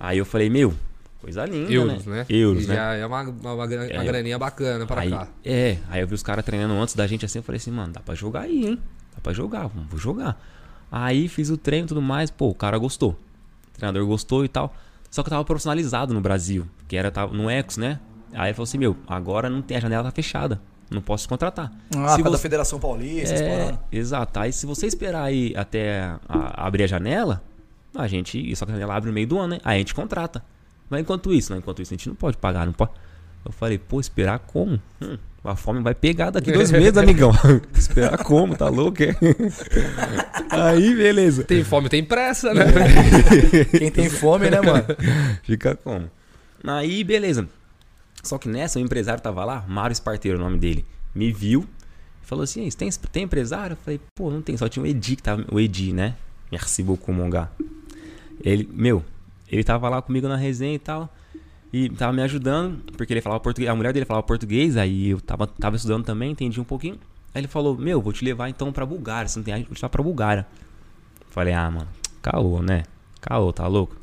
[0.00, 0.74] Aí eu falei, meu,
[1.20, 2.16] coisa linda, Euros, né?
[2.18, 2.26] né?
[2.28, 2.74] Euros, E né?
[2.74, 4.04] Já é uma, uma, uma É.
[4.04, 5.28] graninha bacana pra Aí, cá.
[5.44, 7.92] é, aí eu vi os caras treinando antes da gente assim, eu falei assim, mano,
[7.92, 8.78] dá pra jogar aí, hein?
[9.14, 10.40] Dá pra jogar, vamos, vou jogar.
[10.90, 13.10] Aí fiz o treino e tudo mais, pô, o cara gostou.
[13.10, 14.74] O treinador gostou e tal.
[15.10, 17.98] Só que eu tava profissionalizado no Brasil, que era tava no Ecos, né?
[18.32, 20.60] Aí ele falou assim, meu, agora não tem, a janela tá fechada.
[20.90, 21.70] Não posso te contratar.
[21.70, 24.40] Ah, Se causa da você- Federação Paulista, é, exato.
[24.40, 27.40] Aí se você esperar aí até a- abrir a janela,
[27.94, 28.54] a gente.
[28.56, 29.60] Só que a janela abre no meio do ano, né?
[29.64, 30.42] Aí a gente contrata.
[30.90, 32.90] Mas enquanto isso, não, enquanto isso a gente não pode pagar, não pode.
[33.44, 34.78] Eu falei, pô, esperar como?
[35.00, 37.32] Hum, a fome vai pegar daqui dois meses, amigão.
[37.74, 38.56] esperar como?
[38.56, 39.02] Tá louco?
[39.02, 39.16] é?
[40.50, 41.44] aí, beleza.
[41.44, 42.64] Tem fome, tem pressa, né?
[43.78, 44.84] Quem tem fome, né, mano?
[45.44, 46.10] Fica como?
[46.64, 47.48] Aí, beleza.
[48.22, 50.84] Só que nessa, o empresário tava lá, Mário Esparteiro, o nome dele,
[51.14, 51.66] me viu
[52.30, 53.74] falou assim: "Ei, você tem, tem empresário?
[53.74, 55.44] Eu falei, pô, não tem, só tinha o Edi que tava.
[55.50, 56.14] O Edi, né?
[56.50, 57.50] Merci beaucoup, Mongá.
[58.42, 59.04] Ele, meu,
[59.50, 61.12] ele tava lá comigo na resenha e tal.
[61.72, 63.70] E tava me ajudando, porque ele falava português.
[63.70, 66.98] A mulher dele falava português, aí eu tava, tava estudando também, entendi um pouquinho.
[67.34, 69.28] Aí ele falou, meu, vou te levar então pra Bulgária.
[69.28, 70.46] Se não tem, vou te levar pra Bulgária.
[71.30, 71.88] Falei, ah, mano,
[72.20, 72.82] caô, né?
[73.20, 73.96] Caô, tá louco?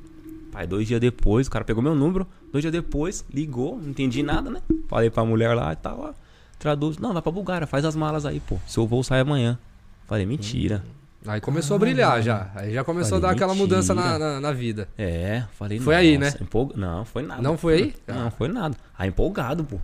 [0.51, 4.23] Pai, dois dias depois, o cara pegou meu número, dois dias depois, ligou, não entendi
[4.23, 4.61] nada, né?
[4.87, 6.13] Falei pra mulher lá e tal, ó,
[6.57, 6.97] traduz.
[6.97, 8.57] Não, vai pra Bulgária, faz as malas aí, pô.
[8.65, 9.59] Seu voo sai amanhã.
[10.07, 10.85] Falei, mentira.
[11.27, 12.49] Aí começou a brilhar já.
[12.55, 14.19] Aí já começou a dar Falei, aquela mudança na, mentira.
[14.19, 14.87] na, na vida.
[14.97, 16.33] É, falei, Foi aí, né?
[16.41, 17.41] empolga- Não, foi nada.
[17.41, 17.93] Não foi aí?
[18.07, 18.75] Não, foi nada.
[18.97, 19.77] Aí empolgado, pô.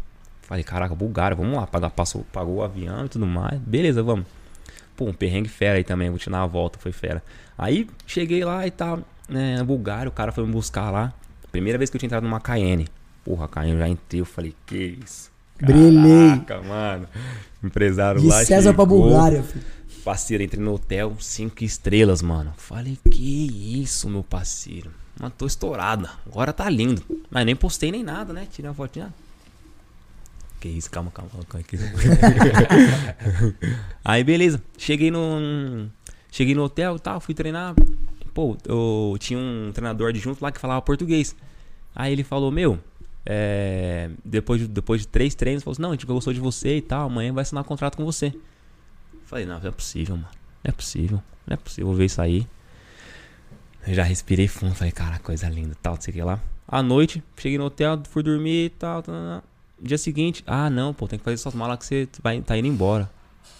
[0.44, 3.60] Falei, caraca, Bulgária, vamos lá, pagar, passou, pagou o avião e tudo mais.
[3.60, 4.26] Beleza, vamos.
[4.96, 7.24] Pô, um perrengue fera aí também, vou te dar uma volta, foi fera.
[7.58, 11.14] Aí cheguei lá e tal, né, na Bulgária, o cara foi me buscar lá.
[11.52, 12.88] Primeira vez que eu tinha entrado numa Cayenne.
[13.24, 15.32] Porra, Cayenne eu já entrei, eu falei, que isso?
[15.62, 16.30] Brilhei.
[16.46, 17.08] Caraca, mano.
[17.64, 19.02] Empresário De lá César pra chegou.
[19.04, 19.64] Bulgária, filho.
[20.04, 22.54] Parceiro, entrei no hotel, cinco estrelas, mano.
[22.58, 24.91] Falei, que isso, meu parceiro.
[25.20, 26.10] Mano, tô estourada.
[26.26, 27.01] Agora tá lindo.
[27.30, 28.47] Mas nem postei nem nada, né?
[28.51, 29.14] Tirei uma fotinha.
[30.60, 31.66] Que isso, calma, calma, calma.
[34.04, 34.62] Aí, beleza.
[34.78, 35.89] Cheguei no.
[36.32, 37.76] Cheguei no hotel e tal, fui treinar.
[38.34, 41.36] Pô, eu tinha um treinador adjunto lá que falava português.
[41.95, 42.80] Aí ele falou, meu,
[43.26, 46.78] é, depois, de, depois de três treinos, falou assim, não, a gente gostou de você
[46.78, 48.34] e tal, amanhã vai assinar contrato com você.
[49.26, 50.30] Falei, não, não é possível, mano.
[50.63, 51.24] Não é possível.
[51.47, 52.47] Não é possível vou ver isso aí.
[53.86, 56.39] Eu já respirei fundo, falei, cara, coisa linda, tal, não sei o que lá.
[56.67, 59.43] À noite, cheguei no hotel, fui dormir e tal, tal, tal.
[59.82, 62.67] Dia seguinte, ah, não, pô, tem que fazer suas malas que você vai, tá indo
[62.67, 63.09] embora.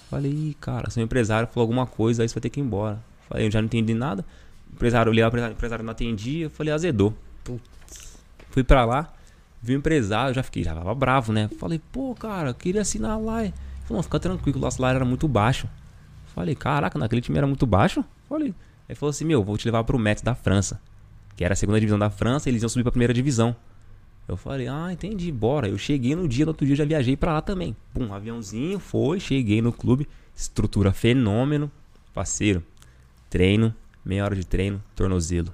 [0.10, 3.04] Falei, Ih, cara, seu empresário falou alguma coisa, aí você vai ter que ir embora.
[3.28, 4.24] Falei, eu já não entendi nada.
[4.72, 7.14] O empresário, li, o empresário, não atendia, eu falei, azedou.
[8.52, 9.12] Fui pra lá,
[9.62, 11.50] vi o empresário, já fiquei, já tava bravo, né?
[11.60, 13.44] Falei, pô, cara, queria assinar lá.
[13.84, 15.68] Falou, não, fica tranquilo, o nosso salário era muito baixo.
[16.34, 18.04] Falei, caraca, naquele time era muito baixo?
[18.28, 18.54] Falei.
[18.88, 20.82] Ele falou assim, meu, vou te levar pro Metz da França.
[21.36, 23.56] Que era a segunda divisão da França, eles iam subir pra primeira divisão.
[24.28, 25.68] Eu falei, ah, entendi, bora.
[25.68, 27.76] Eu cheguei no dia, no outro dia já viajei pra lá também.
[27.94, 30.08] Pum, um aviãozinho, foi, cheguei no clube.
[30.36, 31.72] Estrutura fenômeno.
[32.14, 32.64] Parceiro,
[33.30, 33.74] treino,
[34.06, 35.52] meia hora de treino, tornozelo.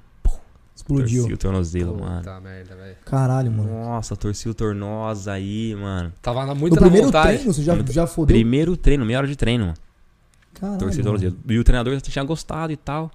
[0.94, 1.22] Explodiu.
[1.24, 2.18] Torci o tornozelo, mano.
[2.20, 2.96] Puta merda, velho.
[3.06, 3.70] Caralho, mano.
[3.70, 6.12] Nossa, torci o tornoz aí, mano.
[6.22, 7.36] Tava na, No muito na primeiro vontade.
[7.38, 8.36] treino, você já, já fodeu?
[8.36, 9.78] Primeiro treino, meia hora de treino, mano.
[10.54, 10.80] Caralho.
[10.80, 11.20] Torci o mano.
[11.20, 11.38] tornozelo.
[11.48, 13.12] E o treinador já tinha gostado e tal.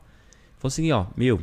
[0.59, 1.41] Falou assim, ó, meu,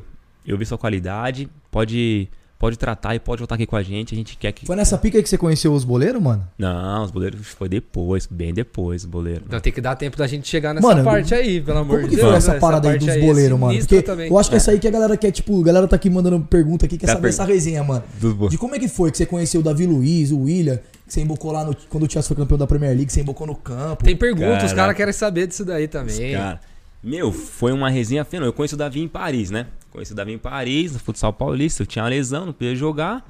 [0.48, 2.28] eu vi sua qualidade, pode,
[2.62, 4.14] pode tratar e pode voltar aqui com a gente.
[4.14, 4.68] A gente quer que.
[4.68, 6.48] Foi nessa pica aí que você conheceu os boleiros, mano?
[6.60, 9.42] Não, os boleiros foi depois, bem depois, o boleiro.
[9.48, 12.04] Então tem que dar tempo da gente chegar nessa Mano, parte aí, pelo amor Como
[12.04, 12.28] de que Deus.
[12.30, 12.60] foi essa né?
[12.60, 13.80] parada aí parte dos é boleiros, mano?
[13.80, 14.30] Porque também.
[14.30, 16.10] eu acho que é isso aí que a galera quer, tipo, a galera tá aqui
[16.10, 18.04] mandando pergunta aqui, quer Tá saber per- essa resenha, mano.
[18.50, 21.22] De como é que foi que você conheceu o Davi Luiz, o William, que você
[21.22, 24.04] embocou lá no, quando o Chelsea foi campeão da Premier League, você embocou no campo.
[24.04, 24.76] Tem pergunta, os Caraca.
[24.76, 26.34] caras querem saber disso daí também.
[26.34, 26.60] Cara,
[27.04, 28.50] meu, foi uma resenha fenômena.
[28.50, 29.68] Eu conheci o Davi em Paris, né?
[29.92, 31.82] Conheci o Davi em Paris, no futsal paulista.
[31.84, 33.26] Eu tinha uma lesão, não podia jogar.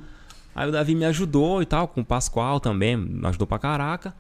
[0.54, 4.14] Aí o Davi me ajudou e tal, com o Pascoal também, me ajudou pra caraca.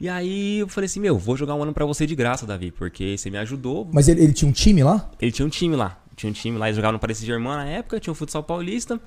[0.00, 2.70] E aí eu falei assim, meu, vou jogar um ano pra você de graça, Davi,
[2.70, 3.88] porque você me ajudou.
[3.92, 5.10] Mas ele, ele tinha um time lá?
[5.20, 5.98] Ele tinha um time lá.
[6.16, 9.00] Tinha um time lá, eles jogavam no Paris Saint-Germain na época, tinha o futsal paulista.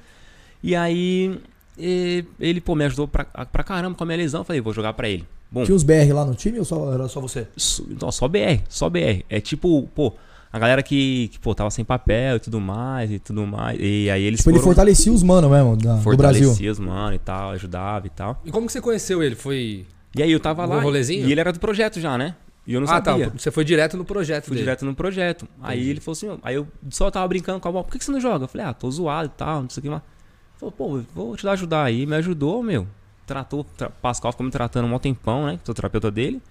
[0.62, 1.40] E aí
[1.78, 4.42] e- ele, pô, me ajudou pra, pra caramba com a minha lesão.
[4.42, 5.26] Eu falei, vou jogar pra ele.
[5.52, 7.48] Bom, Tinha os BR lá no time ou só, era só você?
[7.56, 9.24] só, não, só BR, só BR.
[9.30, 10.14] É tipo, pô,
[10.52, 13.78] a galera que, que, pô, tava sem papel e tudo mais, e tudo mais.
[13.80, 16.50] E aí eles Tipo, ele foram fortalecia os mano mesmo, da- do Brasil.
[16.50, 18.42] fortalecia os mano e tal, ajudava e tal.
[18.46, 19.36] E como que você conheceu ele?
[19.36, 19.86] Foi.
[20.16, 21.28] E aí eu tava lá rolezinho?
[21.28, 22.36] e ele era do projeto já, né?
[22.66, 23.30] E eu não ah, sabia.
[23.30, 23.38] tá.
[23.38, 24.66] Você foi direto no projeto Fui dele.
[24.66, 25.48] direto no projeto.
[25.62, 25.90] Aí Entendi.
[25.92, 28.04] ele falou assim, ó, aí eu só tava brincando com a bola, por que, que
[28.04, 28.44] você não joga?
[28.44, 30.02] Eu falei, ah, tô zoado e tal, não sei o que mais.
[30.02, 32.06] Ele Falou, pô, vou te ajudar aí.
[32.06, 32.86] Me ajudou, meu.
[33.28, 35.60] Tratou, tra Pascal ficou me tratando um tempão, né?
[35.64, 36.42] Sou terapeuta dele.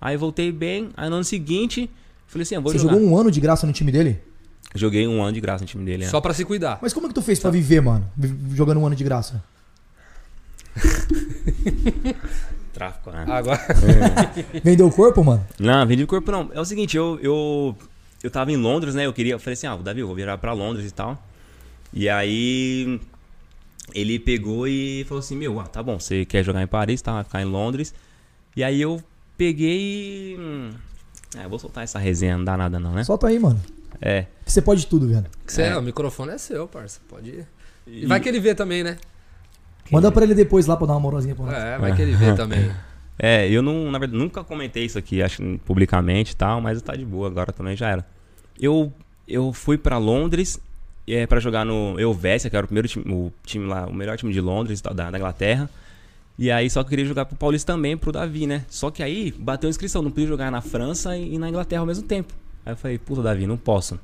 [0.00, 0.90] Aí voltei bem.
[0.96, 1.90] Aí no ano seguinte,
[2.30, 2.92] Falei assim, eu vou Você jogar.
[2.94, 4.20] jogou um ano de graça no time dele?
[4.72, 6.04] Joguei um ano de graça no time dele.
[6.04, 6.10] né?
[6.10, 6.78] Só pra se cuidar.
[6.80, 8.08] Mas como é que tu fez pra viver, mano?
[8.54, 9.42] Jogando um ano de graça?
[12.72, 13.24] Tráfico, né?
[13.28, 13.58] Agora.
[14.62, 15.44] Vendeu o corpo, mano?
[15.58, 16.50] Não, vendi o corpo não.
[16.54, 17.76] É o seguinte, eu, eu,
[18.22, 19.06] eu tava em Londres, né?
[19.06, 21.20] Eu queria, eu falei assim, ah, Davi, eu vou viajar pra Londres e tal.
[21.92, 23.00] E aí
[23.94, 27.12] ele pegou e falou assim, meu, ah, tá bom, você quer jogar em Paris, tá?
[27.14, 27.94] Vai ficar em Londres.
[28.56, 29.02] E aí eu
[29.36, 30.36] peguei e.
[30.38, 30.70] hum,
[31.38, 33.04] É, vou soltar essa resenha, não dá nada não, né?
[33.04, 33.60] Solta aí, mano.
[34.00, 34.26] É.
[34.44, 35.26] Você pode tudo, velho.
[35.46, 37.00] Você, O microfone é seu, parça.
[37.08, 37.46] Pode ir.
[37.86, 38.96] E vai que ele vê também, né?
[39.90, 41.54] Manda pra ele depois lá pra dar uma moralzinha pra nós.
[41.54, 42.70] É, vai que ele vê também.
[43.18, 46.94] É, eu não, na verdade, nunca comentei isso aqui, acho, publicamente e tal, mas tá
[46.96, 48.06] de boa, agora também já era.
[48.58, 48.92] Eu,
[49.28, 50.58] eu fui pra Londres
[51.14, 54.16] é, para jogar no Helvécia, que era o primeiro time, o time lá, o melhor
[54.16, 55.68] time de Londres, da, da Inglaterra.
[56.38, 58.64] E aí só queria jogar pro Paulista também, pro Davi, né?
[58.68, 61.80] Só que aí bateu a inscrição, não podia jogar na França e, e na Inglaterra
[61.80, 62.32] ao mesmo tempo.
[62.64, 64.00] Aí eu falei, puta, Davi, não posso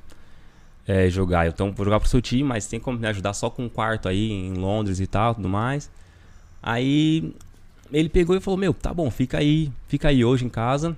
[0.86, 1.46] é, jogar.
[1.48, 4.08] Então vou jogar pro seu time, mas tem como me ajudar só com um quarto
[4.08, 5.90] aí em Londres e tal, tudo mais.
[6.62, 7.32] Aí
[7.92, 10.96] ele pegou e falou, meu, tá bom, fica aí, fica aí hoje em casa.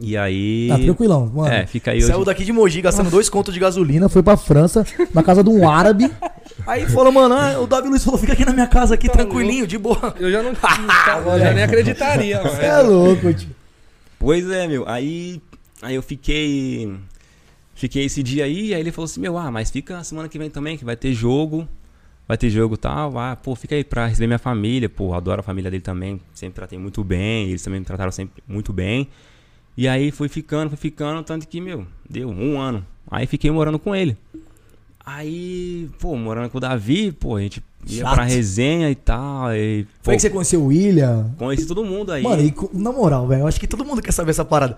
[0.00, 0.68] E aí.
[0.68, 1.52] Tá tranquilão, mano.
[1.52, 2.06] É, fica aí hoje.
[2.06, 4.08] Saiu daqui de Mogi gastando dois contos de gasolina.
[4.08, 4.84] Foi pra França,
[5.14, 6.10] na casa de um árabe.
[6.66, 9.66] Aí falou, mano, ah, o Davi Luiz falou, fica aqui na minha casa aqui, tranquilinho,
[9.66, 10.14] de boa.
[10.18, 10.50] Eu já não.
[11.32, 12.50] eu já nem acreditaria, mano.
[12.50, 13.50] Você é louco, tio.
[14.18, 14.86] Pois é, meu.
[14.88, 15.40] Aí,
[15.80, 16.94] aí eu fiquei.
[17.74, 20.48] Fiquei esse dia aí, aí ele falou assim, meu, ah, mas fica semana que vem
[20.48, 21.68] também, que vai ter jogo.
[22.26, 23.16] Vai ter jogo e tal.
[23.18, 24.88] Ah, pô, fica aí pra receber minha família.
[24.88, 26.20] Pô, adoro a família dele também.
[26.34, 27.48] Sempre tratei muito bem.
[27.48, 29.08] Eles também me trataram sempre muito bem.
[29.76, 32.84] E aí fui ficando, fui ficando, tanto que, meu, deu um ano.
[33.10, 34.16] Aí fiquei morando com ele.
[35.04, 38.14] Aí, pô, morando com o Davi, pô, a gente ia Chato.
[38.14, 39.54] pra resenha e tal.
[39.54, 41.30] E, pô, Foi que você conheceu o William.
[41.38, 42.22] conheci todo mundo aí.
[42.22, 44.76] Mano, e na moral, velho, eu acho que todo mundo quer saber essa parada.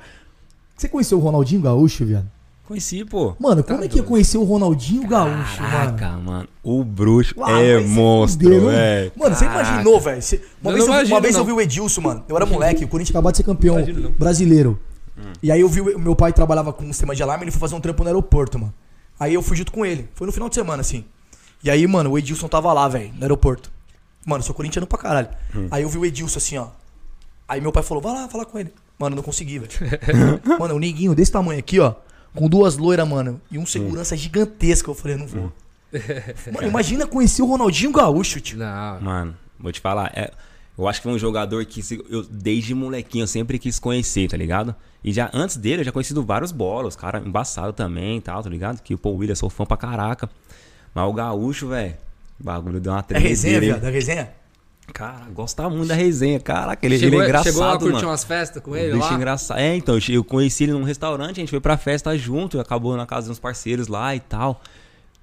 [0.76, 2.26] Você conheceu o Ronaldinho Gaúcho, viado?
[2.66, 3.34] Conheci, pô.
[3.40, 5.72] Mano, como é que ia conhecer o Ronaldinho Gaúcho, mano?
[5.72, 6.49] Caraca, mano.
[6.62, 9.12] O bruxo Ah, é monstro, velho.
[9.16, 10.20] Mano, você imaginou, velho?
[10.62, 12.24] Uma Eu vez, eu, imagino, uma vez eu vi o Edilson, mano.
[12.28, 14.11] Eu era moleque, o gente acabou de ser campeão Imagino, não.
[14.12, 14.78] brasileiro.
[15.42, 17.60] E aí eu vi o meu pai trabalhava com um sistema de alarme, ele foi
[17.60, 18.74] fazer um trampo no aeroporto, mano.
[19.18, 20.08] Aí eu fui junto com ele.
[20.14, 21.04] Foi no final de semana, assim.
[21.62, 23.70] E aí, mano, o Edilson tava lá, velho, no aeroporto.
[24.24, 25.28] Mano, eu sou corintiano pra caralho.
[25.70, 26.68] Aí eu vi o Edilson assim, ó.
[27.48, 28.72] Aí meu pai falou, vai lá falar com ele.
[28.98, 29.72] Mano, eu não consegui, velho.
[30.58, 31.94] mano, um neguinho desse tamanho aqui, ó.
[32.34, 33.40] Com duas loiras, mano.
[33.50, 34.90] E um segurança gigantesco.
[34.90, 35.52] Eu falei, não vou.
[36.52, 38.58] mano, imagina conhecer o Ronaldinho Gaúcho, tio.
[38.58, 39.00] Não.
[39.00, 40.12] Mano, vou te falar.
[40.14, 40.30] é-
[40.79, 44.37] eu acho que foi um jogador que eu, desde molequinho, eu sempre quis conhecer, tá
[44.37, 44.74] ligado?
[45.03, 48.49] E já antes dele, eu já conhecido vários bolas, cara embaçado também e tal, tá
[48.49, 48.81] ligado?
[48.81, 50.31] Que o Paul Williams, sou fã pra caraca.
[50.95, 51.95] Mas o Gaúcho, velho,
[52.41, 54.31] o bagulho deu uma É resenha, viado, é resenha.
[54.93, 56.41] Cara, gostava muito da resenha.
[56.41, 58.09] Caraca, ele, Chegou, ele é engraçado, chegou a curtir mano.
[58.09, 59.14] umas festas com ele bicho lá?
[59.14, 59.59] engraçado.
[59.59, 62.97] É, então, eu conheci ele num restaurante, a gente foi pra festa junto, e acabou
[62.97, 64.62] na casa de uns parceiros lá e tal.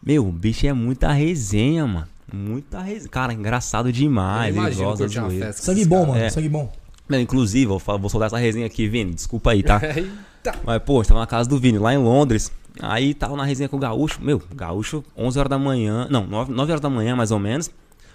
[0.04, 2.08] Meu, o bicho é muita resenha, mano.
[2.36, 3.10] Muita resenha.
[3.10, 4.56] Cara, engraçado demais.
[4.56, 6.30] Eu imagino gosta de uma festa Sangue bom, mano, É.
[6.30, 6.72] sangue bom.
[7.08, 9.14] Mano, inclusive, vou, fa- vou soltar essa resenha aqui, Vini.
[9.14, 9.80] Desculpa aí, tá?
[9.96, 10.60] Eita.
[10.64, 12.52] Mas, pô, a gente tava na casa do Vini, lá em Londres.
[12.82, 14.20] Aí tava na resenha com o Gaúcho.
[14.22, 16.08] Meu, Gaúcho, 11 horas da manhã.
[16.10, 17.70] Não, 9, 9 horas da manhã, mais ou menos.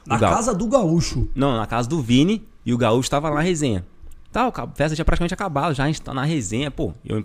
[0.07, 1.29] Na Ga- casa do Gaúcho.
[1.35, 3.85] Não, na casa do Vini e o Gaúcho tava lá na resenha.
[4.33, 6.93] Tá, a festa tinha praticamente acabado, já a gente tá na resenha, pô.
[7.05, 7.19] Eu,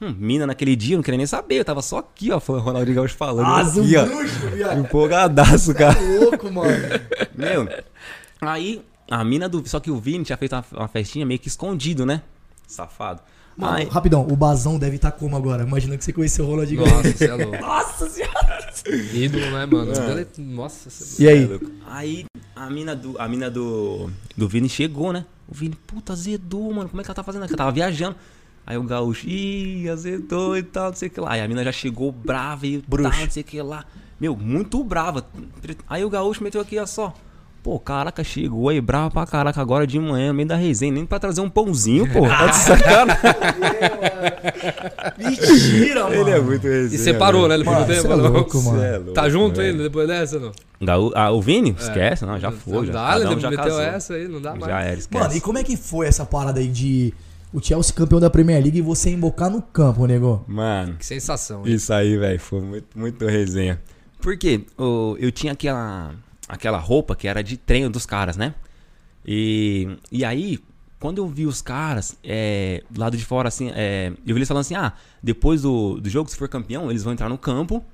[0.00, 2.58] hum, mina naquele dia, eu não queria nem saber, eu tava só aqui, ó, foi
[2.58, 3.46] o Ronaldinho Gaúcho falando.
[3.46, 4.80] Ah, aqui, ó, bruxo, viado.
[4.80, 5.98] empolgadaço, cara.
[6.20, 6.72] Louco, mano.
[7.34, 7.68] Meu,
[8.40, 9.66] aí a mina do.
[9.68, 12.22] Só que o Vini tinha feito uma, uma festinha meio que escondido, né?
[12.66, 13.20] Safado.
[13.56, 15.64] Mano, Aí- rapidão, o Bazão deve estar como agora?
[15.64, 16.96] Imagina que você conheceu o Ronaldinho Gaúcho.
[17.02, 17.60] Nossa, você é louco.
[17.60, 18.72] Nossa senhora.
[19.12, 19.92] Ídolo, né, mano?
[19.92, 21.24] Dele- Nossa, você...
[21.24, 21.60] E aí?
[21.88, 22.24] Aí
[22.54, 25.24] a mina do, a mina do, do Vini chegou, né?
[25.48, 26.88] O Vini, puta, azedou, mano.
[26.88, 27.52] Como é que ela tá fazendo aqui?
[27.52, 28.14] Ela tava viajando.
[28.70, 31.32] Aí o gaúcho, ih, azedou e tal, não sei o que lá.
[31.32, 33.08] Aí a mina já chegou brava e Bruxa.
[33.10, 33.82] tal, não sei o que lá.
[34.20, 35.24] Meu, muito brava.
[35.88, 37.14] Aí o gaúcho meteu aqui, ó só.
[37.62, 41.06] Pô, caraca, chegou aí, brava pra caraca agora de manhã, no meio da resenha, nem
[41.06, 42.20] pra trazer um pãozinho, pô.
[42.28, 43.16] Tá de sacanagem.
[45.16, 46.14] Mentira, mano.
[46.20, 47.00] Ele é muito resenha.
[47.00, 47.54] E separou, né?
[47.54, 48.78] Ele Mano, tempo, é louco, mano.
[48.80, 49.68] Cê é louco, Tá junto velho.
[49.76, 50.52] ele depois dessa, não?
[50.80, 51.74] Gaú- ah, o Vini?
[51.78, 52.72] Esquece, não, já foi.
[52.74, 53.80] Não já, dá, cada ele um já meteu casou.
[53.80, 54.66] essa aí, não dá mais.
[54.66, 55.22] Já era, esquece.
[55.24, 57.12] Mano, e como é que foi essa parada aí de
[57.52, 60.44] o Chelsea campeão da Premier League e você embocar no campo, nego?
[60.46, 61.74] Mano, Que sensação, hein?
[61.74, 63.80] Isso aí, velho, foi muito, muito resenha.
[64.20, 66.14] Porque ô, eu tinha aquela,
[66.48, 68.54] aquela roupa que era de treino dos caras, né?
[69.24, 70.58] E, e aí,
[70.98, 74.48] quando eu vi os caras é, do lado de fora, assim, é, eu vi eles
[74.48, 74.92] falando assim: ah,
[75.22, 77.84] depois do, do jogo, se for campeão, eles vão entrar no campo.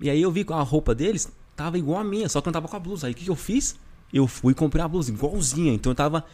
[0.00, 2.50] E aí eu vi com a roupa deles, tava igual a minha, só que eu
[2.50, 3.06] não tava com a blusa.
[3.06, 3.76] Aí o que, que eu fiz?
[4.12, 5.72] Eu fui e comprei a blusa igualzinha.
[5.72, 6.24] Então eu tava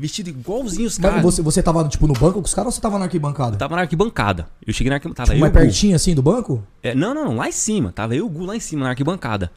[0.00, 1.22] vestido igualzinho os Mas caras.
[1.22, 3.54] você, você tava, tipo, no banco com os caras ou você tava na arquibancada?
[3.54, 4.48] Eu tava na arquibancada.
[4.66, 5.30] Eu cheguei na arquibancada.
[5.30, 5.60] Tipo, mais o Gu.
[5.60, 6.64] pertinho, assim, do banco?
[6.82, 7.92] É, não, não, não, lá em cima.
[7.92, 9.50] Tava eu e o Gu lá em cima, na arquibancada.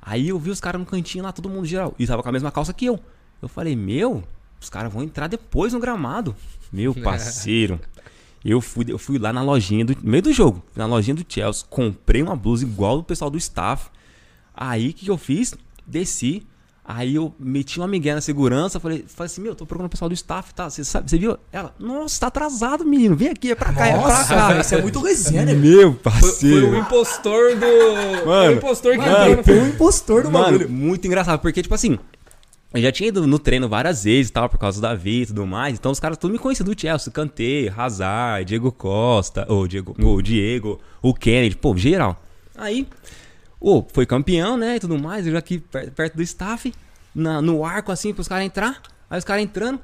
[0.00, 1.94] Aí eu vi os caras no cantinho lá, todo mundo geral.
[1.98, 2.98] E tava com a mesma calça que eu.
[3.40, 4.24] Eu falei, meu,
[4.60, 6.34] os caras vão entrar depois no gramado.
[6.72, 7.78] Meu parceiro.
[8.44, 9.94] Eu fui, eu fui lá na lojinha do.
[10.02, 13.38] No meio do jogo, na lojinha do Chelsea, comprei uma blusa igual do pessoal do
[13.38, 13.88] staff.
[14.54, 15.54] Aí o que, que eu fiz?
[15.86, 16.44] Desci.
[16.84, 20.08] Aí eu meti uma migué na segurança, falei, falei assim, meu, tô procurando o pessoal
[20.08, 20.68] do staff, tá?
[20.68, 21.38] Você sabe, você viu?
[21.52, 23.14] Ela, nossa, tá atrasado, menino.
[23.14, 24.60] Vem aqui, é pra cá, é pra Nossa, cá.
[24.60, 25.54] isso é muito resenha, né?
[25.54, 26.66] Meu Foi, parceiro.
[26.70, 28.26] foi o impostor do.
[28.26, 30.70] Mano, foi o impostor que Mano, entrou foi um impostor do Mano, bagulho.
[30.70, 31.96] muito engraçado, porque, tipo assim,
[32.74, 35.26] eu já tinha ido no treino várias vezes e tal, por causa do Davi e
[35.26, 35.78] tudo mais.
[35.78, 40.20] Então os caras tudo me conheciam do Chelsea, Kanté, Hazard, Diego Costa, ou Diego, o
[40.20, 42.20] Diego, o Kennedy, pô, geral.
[42.56, 42.88] Aí,
[43.62, 46.72] ô, foi campeão, né, e tudo mais, eu já aqui per- perto do staff,
[47.14, 48.80] na- no arco assim, pros caras entrar.
[49.08, 49.78] Aí os caras entrando,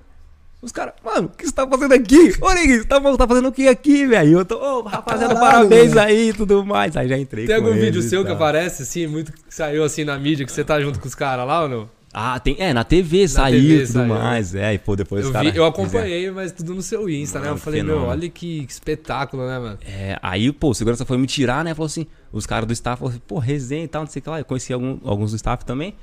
[0.61, 2.35] os caras, mano, o que você tá fazendo aqui?
[2.41, 4.39] Ô, Neguinho, você tá, tá fazendo o que aqui, velho?
[4.41, 6.07] Eu tô, ô, rapaziada, Caralho, parabéns velho.
[6.07, 6.97] aí e tudo mais.
[6.97, 10.19] Aí já entrei Tem algum vídeo seu que aparece, assim, muito que saiu assim na
[10.19, 11.98] mídia, que você tá junto com os caras lá ou não?
[12.13, 12.57] Ah, tem.
[12.59, 14.09] É, na TV saiu TV e tudo saiu.
[14.09, 14.55] mais.
[14.55, 17.39] É, e pô, depois Eu, os caras vi, eu acompanhei, mas tudo no seu Insta,
[17.39, 17.47] né?
[17.47, 18.13] Eu Mano, falei, meu, fenômeno.
[18.13, 19.79] olha que, que espetáculo, né, mano?
[19.85, 21.75] É, aí, pô, o segurança foi me tirar, né?
[21.75, 24.23] Falou assim, os caras do staff falaram assim, pô, resenha e tal, não sei o
[24.23, 24.39] que lá.
[24.39, 25.95] Eu conheci algum- alguns do staff também.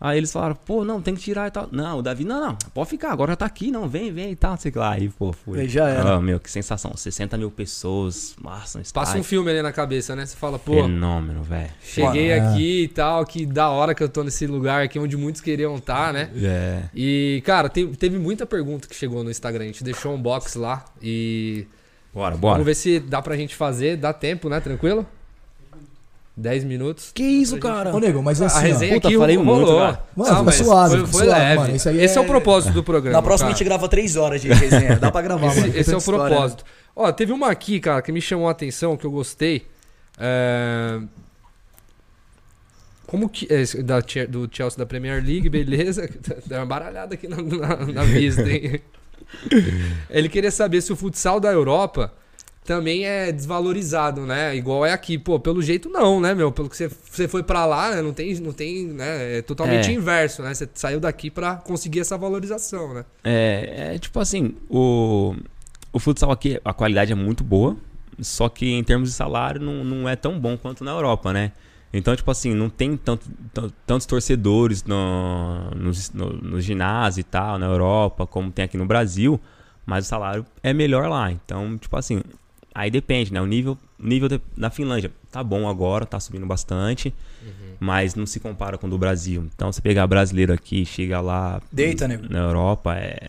[0.00, 1.68] Aí eles falaram, pô, não, tem que tirar e tal.
[1.72, 4.36] Não, o Davi, não, não, pode ficar, agora já tá aqui, não, vem, vem e
[4.36, 4.92] tal, sei lá.
[4.92, 5.58] Aí, pô, fui.
[5.60, 6.14] Aí já era.
[6.14, 6.96] Ah, meu, que sensação.
[6.96, 10.24] 60 mil pessoas, massa, um Passa um filme ali na cabeça, né?
[10.24, 11.70] Você fala, pô, Fenômeno, velho.
[11.82, 12.38] cheguei é.
[12.38, 15.74] aqui e tal, que da hora que eu tô nesse lugar aqui onde muitos queriam
[15.76, 16.30] estar, né?
[16.36, 16.82] É.
[16.94, 19.64] E, cara, te- teve muita pergunta que chegou no Instagram.
[19.64, 21.66] A gente deixou um box lá e.
[22.14, 22.54] Bora, bora.
[22.54, 23.96] Vamos ver se dá pra gente fazer.
[23.96, 24.60] Dá tempo, né?
[24.60, 25.04] Tranquilo?
[26.38, 27.10] 10 minutos.
[27.12, 27.94] Que isso, cara?
[27.94, 28.60] Ô, nego, mas a assim, ó.
[28.60, 29.56] resenha Puta, aqui falei rolou.
[29.56, 30.04] muito, cara.
[30.14, 31.56] Mano, Não, mas suave, Foi, fica foi suave, leve.
[31.60, 32.20] mano, isso aí Esse é...
[32.20, 33.16] é- o propósito do programa.
[33.16, 33.58] Na próxima a cara.
[33.58, 34.96] gente grava três horas de resenha.
[34.96, 35.66] Dá pra gravar, mano.
[35.66, 36.28] Esse, esse é o história, né?
[36.30, 36.64] propósito.
[36.94, 39.66] Ó, teve uma aqui, cara, que me chamou a atenção, que eu gostei.
[40.16, 41.00] É...
[43.06, 43.48] Como que.
[43.50, 46.08] É, da, do Chelsea da Premier League, beleza.
[46.46, 48.80] Deu uma baralhada aqui na, na, na vista, hein?
[50.08, 52.12] Ele queria saber se o futsal da Europa
[52.68, 54.54] também é desvalorizado, né?
[54.54, 55.16] Igual é aqui.
[55.18, 56.52] Pô, pelo jeito não, né, meu?
[56.52, 58.02] Pelo que você, você foi pra lá, né?
[58.02, 59.38] Não tem, não tem, né?
[59.38, 59.94] É totalmente É.
[59.94, 60.52] inverso, né?
[60.52, 63.06] Você saiu daqui pra conseguir essa valorização, né?
[63.24, 65.34] É, é tipo assim, o,
[65.94, 67.74] o futsal aqui, a qualidade é muito boa,
[68.20, 71.52] só que em termos de salário não, não é tão bom quanto na Europa, né?
[71.90, 77.24] Então, tipo assim, não tem tanto, tan- tantos torcedores no, nos, no, no ginásio e
[77.24, 79.40] tal, na Europa, como tem aqui no Brasil,
[79.86, 81.32] mas o salário é melhor lá.
[81.32, 82.20] Então, tipo assim,
[82.78, 83.40] aí depende, né?
[83.40, 87.12] O nível, nível de- da Finlândia tá bom agora, tá subindo bastante,
[87.80, 89.46] mas não se compara com o do Brasil.
[89.54, 92.26] Então, você pegar brasileiro aqui, chega lá Deita, nego.
[92.32, 93.28] na Europa, é.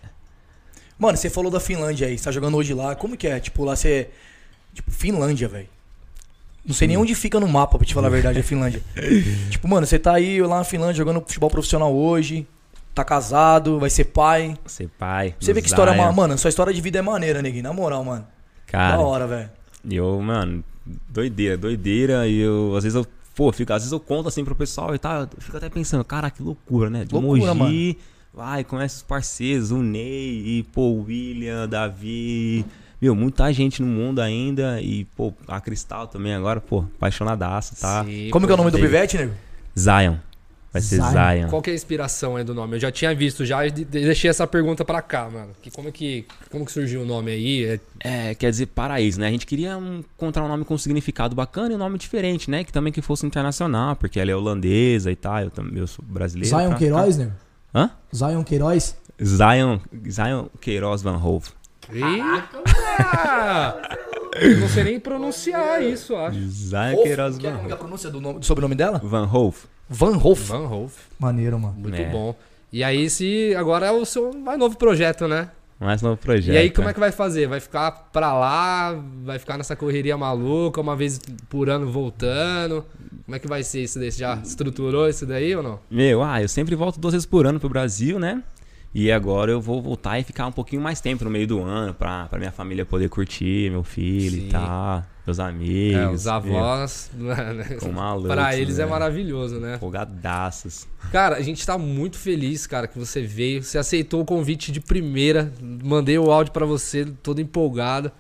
[0.97, 2.93] Mano, você falou da Finlândia aí, você tá jogando hoje lá.
[2.95, 3.39] Como que é?
[3.39, 4.10] Tipo, lá você.
[4.74, 5.68] Tipo, Finlândia, velho.
[6.66, 8.82] Não sei nem onde fica no mapa, pra te falar a verdade, a Finlândia.
[9.50, 12.45] tipo, mano, você tá aí lá na Finlândia jogando futebol profissional hoje,
[12.93, 14.56] tá casado, vai ser pai.
[14.66, 15.34] Ser pai.
[15.39, 16.12] Você vê que história.
[16.12, 17.64] Mano, sua história de vida é maneira, neguinho.
[17.64, 18.28] Na moral, mano.
[18.72, 19.49] Cara, Da hora, velho.
[19.89, 20.63] eu, mano,
[21.09, 22.28] doideira, doideira.
[22.28, 23.05] E eu, às vezes eu,
[23.36, 25.22] pô, fico, às vezes eu conto assim pro pessoal e tal.
[25.24, 27.05] Eu fico até pensando, cara, que loucura, né?
[27.05, 27.97] De Loucura, Mogi,
[28.34, 32.65] vai, conhece os parceiros, o Ney, e, pô, o William, Davi.
[33.01, 34.82] Meu, muita gente no mundo ainda.
[34.82, 38.03] E, pô, a Cristal também agora, pô, apaixonadaço, tá?
[38.03, 38.91] Sim, Como que é o nome do David.
[38.91, 39.34] pivete, nego?
[39.78, 40.15] Zion.
[40.72, 41.09] Vai ser Zion.
[41.11, 41.49] Zion.
[41.49, 42.76] Qual que é a inspiração aí do nome?
[42.76, 45.49] Eu já tinha visto já de- deixei essa pergunta pra cá, mano.
[45.61, 47.65] Que como que como que surgiu o nome aí?
[47.65, 47.80] É-
[48.30, 49.28] É, quer dizer paraíso, né?
[49.28, 52.63] A gente queria um- encontrar um nome com significado bacana e um nome diferente, né?
[52.63, 56.05] Que também que fosse internacional, porque ela é holandesa e tal, eu, também, eu sou
[56.07, 56.55] brasileiro.
[56.55, 56.76] Zion tá?
[56.76, 57.32] Queiroz, nego?
[57.74, 57.91] Hã?
[58.15, 58.95] Zion Queiroz?
[59.24, 61.49] Zion, Zion Queiroz Van Hove.
[61.91, 63.82] Eita!
[64.39, 66.39] Eu não sei nem pronunciar isso, acho.
[66.39, 67.84] Zion Queiroz Que é Van como que é a Hove.
[67.84, 69.01] pronúncia do, nome, do sobrenome dela?
[69.03, 69.57] Van Hove.
[69.90, 70.44] Van Hoff.
[70.50, 70.94] Van Hof.
[71.18, 71.76] Maneiro, mano.
[71.78, 72.10] Muito É.
[72.10, 72.36] bom.
[72.72, 75.50] E aí, se agora é o seu mais novo projeto, né?
[75.80, 76.54] Mais novo projeto.
[76.54, 77.48] e aí, como é que vai fazer?
[77.48, 79.02] Vai ficar pra lá?
[79.24, 81.20] Vai ficar nessa correria maluca, uma vez
[81.50, 82.86] por ano voltando?
[83.26, 84.12] Como é que vai ser isso daí?
[84.12, 85.80] Você já estruturou isso daí ou não?
[85.90, 88.44] Meu, ah, eu sempre volto duas vezes por ano pro Brasil, né?
[88.94, 91.94] E agora eu vou voltar e ficar um pouquinho mais tempo no meio do ano
[91.94, 94.48] pra, pra minha família poder curtir, meu filho Sim.
[94.48, 96.02] e tal, meus amigos.
[96.02, 97.12] É, os avós.
[97.14, 97.78] né?
[97.80, 98.90] Com malucos, Pra eles é né?
[98.90, 99.78] maravilhoso, né?
[99.78, 100.88] Folgadaços.
[101.12, 103.62] Cara, a gente tá muito feliz, cara, que você veio.
[103.62, 105.54] Você aceitou o convite de primeira.
[105.62, 108.12] Mandei o áudio pra você, todo empolgado.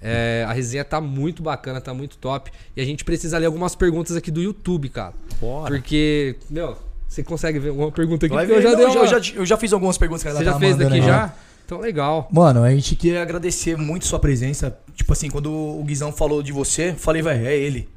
[0.00, 2.52] É, a resenha tá muito bacana, tá muito top.
[2.76, 5.14] E a gente precisa ler algumas perguntas aqui do YouTube, cara.
[5.40, 5.74] Bora.
[5.74, 6.76] Porque, meu,
[7.08, 8.34] você consegue ver uma pergunta aqui?
[8.34, 9.06] Vai eu já Não, dei eu, uma...
[9.06, 11.02] já, eu já fiz algumas perguntas que ela Você já fez daqui aí.
[11.02, 11.34] já?
[11.64, 12.28] Então, legal.
[12.30, 14.76] Mano, a gente quer agradecer muito sua presença.
[14.94, 17.88] Tipo assim, quando o Guizão falou de você, eu falei, velho, é ele.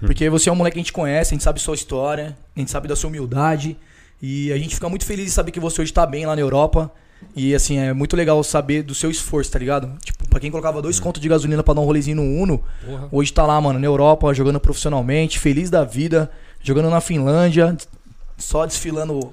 [0.00, 2.58] Porque você é um moleque que a gente conhece, a gente sabe sua história, a
[2.58, 3.76] gente sabe da sua humildade.
[4.20, 6.42] E a gente fica muito feliz de saber que você hoje tá bem lá na
[6.42, 6.90] Europa.
[7.34, 9.90] E assim, é muito legal saber do seu esforço, tá ligado?
[10.04, 13.08] Tipo, pra quem colocava dois contos de gasolina pra dar um rolezinho no Uno, Porra.
[13.10, 16.30] hoje tá lá, mano, na Europa, jogando profissionalmente, feliz da vida,
[16.62, 17.74] jogando na Finlândia,
[18.36, 19.32] só desfilando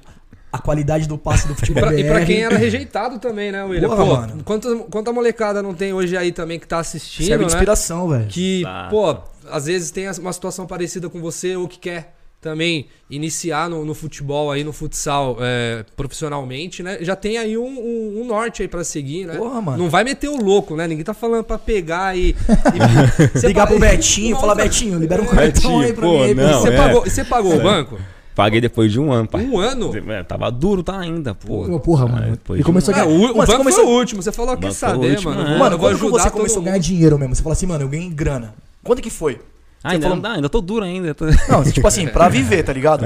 [0.52, 2.26] a qualidade do passe do futebol e pra BR.
[2.26, 3.88] quem era rejeitado também, né, William?
[3.90, 4.44] Porra, Pô, mano.
[4.44, 7.56] quanta, quanta molecada não tem hoje aí também que tá assistindo, Serve de né?
[7.56, 8.28] inspiração, velho.
[8.28, 8.88] Que, Tá.
[8.90, 9.16] pô,
[9.50, 13.94] às vezes tem uma situação parecida com você ou que quer também iniciar no, no
[13.94, 16.98] futebol aí, no futsal é, profissionalmente, né?
[17.00, 19.36] Já tem aí um, um- um norte aí pra seguir, né?
[19.36, 19.78] Porra, mano.
[19.78, 20.86] Não vai meter o louco, né?
[20.88, 22.36] Ninguém tá falando pra pegar e...
[22.36, 26.34] e Ligar pro Betinho, falar, Betinho, libera um É, cartão aí pra pô, mim.
[26.34, 26.78] não, Você é.
[26.78, 28.00] pagou, você pagou o banco?
[28.36, 29.44] Paguei depois de um ano, pai.
[29.46, 29.92] Um ano?
[30.12, 31.66] É, tava duro, tá ainda, pô.
[31.66, 32.28] Pô, porra, mano.
[32.28, 33.16] É, depois E começou um a Ah, ganhar.
[33.18, 34.22] o, o Mano, começou- foi o último.
[34.24, 35.48] Você falou, quer saber, último, mano?
[35.50, 35.58] é.
[35.60, 37.36] Mano, eu vou quando que ajudar você todo começou a ganhar dinheiro mesmo?
[37.36, 38.54] Você fala assim, mano, eu ganhei grana.
[38.84, 39.42] Quanto que foi?
[39.84, 41.14] Ah, ainda falou- ainda tô duro ainda.
[41.14, 43.04] tô- Não, tipo assim, pra viver, tá ligado?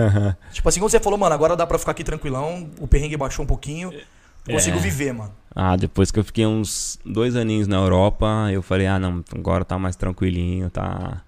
[0.51, 3.43] Tipo assim, quando você falou, mano, agora dá pra ficar aqui tranquilão, o perrengue baixou
[3.43, 3.91] um pouquinho,
[4.47, 4.79] eu consigo É.
[4.81, 5.31] viver, mano.
[5.55, 9.63] Ah, depois que eu fiquei uns dois aninhos na Europa, eu falei, ah, não, agora
[9.65, 11.21] tá mais tranquilinho, tá...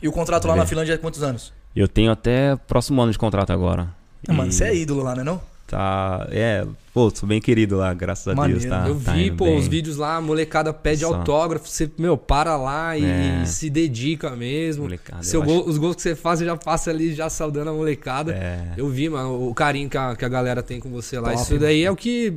[0.00, 0.58] E o contrato lá É.
[0.58, 1.52] na Finlândia é quantos anos?
[1.74, 3.88] Eu tenho até próximo ano de contrato agora.
[4.28, 5.40] Ah, mano, você é ídolo lá, né não?
[5.66, 8.60] Tá, é, pô, sou bem querido lá, graças a Maneiro.
[8.60, 8.86] Deus, tá?
[8.86, 9.58] Eu tá vi, pô, bem.
[9.58, 11.14] os vídeos lá, a molecada pede Só.
[11.14, 13.44] autógrafo, você, meu, para lá e, É.
[13.46, 14.84] se dedica mesmo.
[14.84, 17.70] Molecada, Seu eu gol- os gols que você faz, você já passa ali já saudando
[17.70, 18.32] a molecada.
[18.34, 21.30] É, Eu vi, mano, o carinho que a, que a galera tem com você lá.
[21.30, 22.34] Top, Isso daí é o que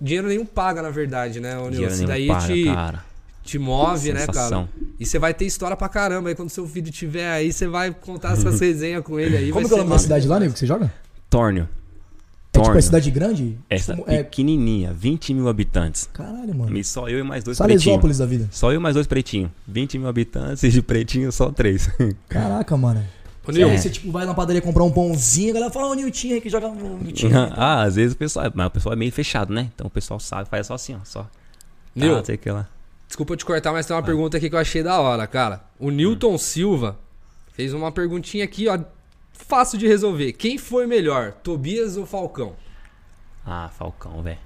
[0.00, 1.70] dinheiro nenhum paga, na verdade, né, ô Nil?
[1.70, 3.04] dinheiro Isso daí paga, te, cara.
[3.48, 4.68] Te move, né, cara?
[5.00, 6.28] E você vai ter história pra caramba.
[6.28, 9.50] Aí quando seu filho tiver aí, você vai contar essas resenhas com ele aí.
[9.52, 10.92] Como que é o nome da cidade lá, nego, que você joga?
[11.30, 11.62] Tórnio.
[11.64, 12.78] É tipo, Tórnio.
[12.78, 13.58] é cidade grande?
[13.70, 14.22] Essa Tipo, é...
[14.22, 16.08] pequenininha, 20 mil habitantes.
[16.12, 16.76] Caralho, mano.
[16.76, 17.82] E só eu e mais dois pretinhos.
[17.84, 18.48] Salesópolis da vida.
[18.50, 19.50] Só eu e mais dois pretinhos.
[19.66, 21.88] 20 mil habitantes e de pretinho só três.
[22.28, 23.04] Caraca, mano.
[23.46, 25.94] Ô, Nil, aí você, tipo, vai na padaria comprar um pãozinho, a galera fala, ô,
[25.94, 27.28] Nilton aí que joga no Nilton.
[27.56, 28.50] ah, às vezes o pessoal.
[28.54, 29.70] Mas o pessoal é meio fechado, né?
[29.74, 30.98] Então o pessoal sabe, faz só assim, ó.
[31.04, 31.26] Só.
[31.94, 32.66] Nil, Ah, sei que lá.
[33.08, 35.64] Desculpa te cortar, mas tem uma pergunta aqui que eu achei da hora, cara.
[35.78, 36.98] O Newton Silva
[37.52, 38.78] fez uma perguntinha aqui, ó.
[39.32, 40.32] Fácil de resolver.
[40.34, 42.54] Quem foi melhor, Tobias ou Falcão?
[43.46, 44.38] Ah, Falcão, velho.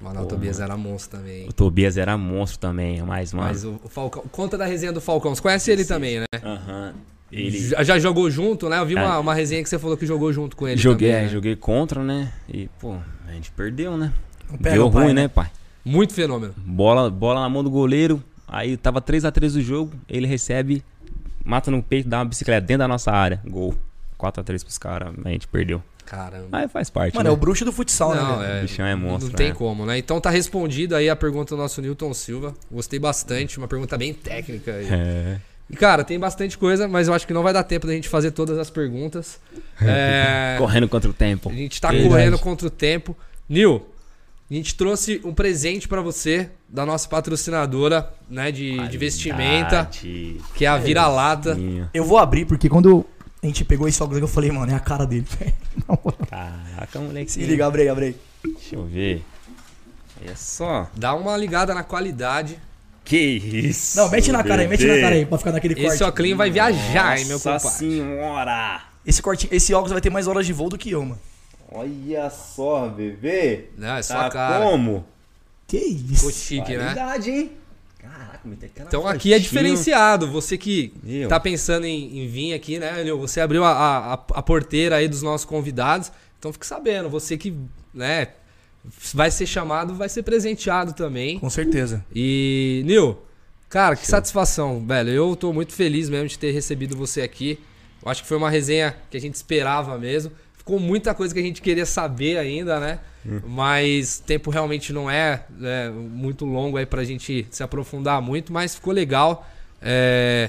[0.00, 1.48] Mano, o Pô, Tobias era monstro também.
[1.48, 3.48] O Tobias era monstro também, mas, mano.
[3.48, 4.22] Mas o, o Falcão.
[4.30, 5.34] Conta da resenha do Falcão.
[5.34, 6.26] Você conhece ele também, né?
[6.42, 6.94] Aham.
[7.32, 7.58] Ele.
[7.58, 8.78] Já, já jogou junto, né?
[8.78, 9.20] Eu vi uma, Ah.
[9.20, 10.76] uma resenha que você falou que jogou junto com ele.
[10.76, 11.32] joguei, também, é, né?
[11.32, 12.32] joguei contra, né?
[12.48, 12.96] E, pô,
[13.26, 14.12] a gente perdeu, né?
[14.60, 15.22] Deu o pai, ruim, né?
[15.22, 15.50] né, pai?
[15.84, 16.54] Muito fenômeno.
[16.56, 18.22] Bola, bola na mão do goleiro.
[18.46, 19.92] Aí tava 3x3 o jogo.
[20.08, 20.82] Ele recebe,
[21.44, 23.40] mata no peito, dá uma bicicleta dentro da nossa área.
[23.46, 23.74] Gol.
[24.18, 25.12] 4x3 pros caras.
[25.24, 25.82] A gente perdeu.
[26.06, 26.48] Caramba.
[26.52, 27.14] Aí faz parte.
[27.14, 27.30] Mano, né?
[27.30, 28.56] é o bruxo do futsal, Não, né?
[28.56, 29.54] é, O bichão é monstro, Não tem né?
[29.54, 29.96] como, né?
[29.98, 32.54] Então tá respondida aí a pergunta do nosso Newton Silva.
[32.70, 34.86] Gostei bastante, uma pergunta bem técnica aí.
[34.90, 35.40] É.
[35.68, 38.06] E, cara, tem bastante coisa, mas eu acho que não vai dar tempo da gente
[38.08, 39.40] fazer todas as perguntas.
[39.80, 41.50] É, Correndo contra o tempo.
[41.50, 42.08] a gente tá Verdade.
[42.08, 43.16] correndo contra o tempo.
[43.48, 43.84] Nil,
[44.54, 50.64] a gente trouxe um presente pra você da nossa patrocinadora, né, de, de vestimenta, que
[50.64, 51.58] é a Vira-Lata.
[51.92, 53.04] Eu vou abrir, porque quando
[53.42, 55.26] a gente pegou esse óculos eu falei, mano, é a cara dele.
[56.30, 57.32] Caraca, moleque.
[57.32, 58.16] Se liga, abre aí, abre aí.
[58.44, 59.24] Deixa eu ver.
[60.22, 60.88] Olha só.
[60.94, 62.56] Dá uma ligada na qualidade.
[63.04, 63.98] Que isso.
[63.98, 65.94] Não, mete na cara aí, mete na cara aí, pra ficar naquele corte.
[65.94, 67.78] Esse óculos vai viajar, hein, meu Nossa compadre.
[67.78, 68.82] senhora.
[69.04, 71.20] Esse, corte, esse óculos vai ter mais horas de voo do que eu, mano.
[71.76, 73.66] Olha só, bebê.
[73.76, 74.64] Não, é só Tá a cara.
[74.64, 75.04] como?
[75.66, 76.32] Que Ficou isso?
[76.32, 76.94] chique, né?
[76.94, 77.52] Qualidade, hein?
[77.98, 80.30] Caraca, me tem aquela Então aqui é diferenciado.
[80.30, 81.28] Você que Meu.
[81.28, 83.18] tá pensando em, em vir aqui, né, Nil?
[83.18, 86.12] Você abriu a, a, a porteira aí dos nossos convidados.
[86.38, 87.56] Então fique sabendo, você que,
[87.92, 88.28] né,
[89.14, 91.38] vai ser chamado, vai ser presenteado também.
[91.38, 92.04] Com certeza.
[92.14, 93.18] E, Nil,
[93.68, 95.10] cara, que satisfação, velho.
[95.10, 97.58] Eu tô muito feliz mesmo de ter recebido você aqui.
[98.04, 100.30] Eu acho que foi uma resenha que a gente esperava mesmo.
[100.64, 102.98] Ficou muita coisa que a gente queria saber ainda, né?
[103.46, 108.74] Mas tempo realmente não é, né, muito longo aí pra gente se aprofundar muito, mas
[108.74, 109.46] ficou legal.
[109.82, 110.48] É,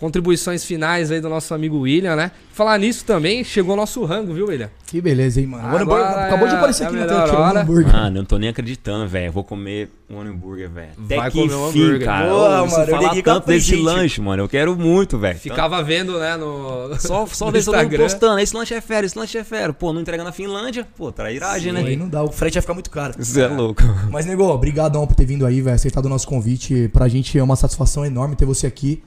[0.00, 2.32] contribuições finais aí do nosso amigo William, né?
[2.52, 4.68] Falar nisso também, chegou o nosso rango, viu, William?
[4.86, 5.62] Que beleza, hein, mano.
[5.64, 7.22] O hambúrguer Agora acabou de é- aparecer é aqui na tela.
[7.38, 7.58] hora.
[7.58, 7.92] o hambúrguer.
[7.92, 9.26] Mano, eu não tô nem acreditando, velho.
[9.28, 10.90] Eu Vou comer um hambúrguer, velho.
[11.04, 12.04] Até Vai que comer um hambúrguer.
[12.04, 12.28] cara.
[12.28, 14.42] Boa, eu mano, eu falar tanto desse lanche, mano.
[14.42, 15.38] Eu quero muito, velho.
[15.38, 16.96] Ficava vendo, né, no.
[16.98, 18.02] Só só no mundo Instagram.
[18.02, 18.38] postando.
[18.40, 19.72] Esse lanche é fera, esse lanche é fera.
[19.72, 20.86] Pô, não entrega na Finlândia.
[20.96, 21.96] Pô, trairagem, Aí né?
[21.96, 23.14] não dá, o frete vai ficar muito caro.
[23.18, 23.82] Isso é louco.
[24.10, 25.76] Mas, nego, obrigadão por ter vindo aí, velho.
[25.76, 26.88] Aceitado o nosso convite.
[26.92, 29.02] Pra gente é uma satisfação enorme ter você aqui.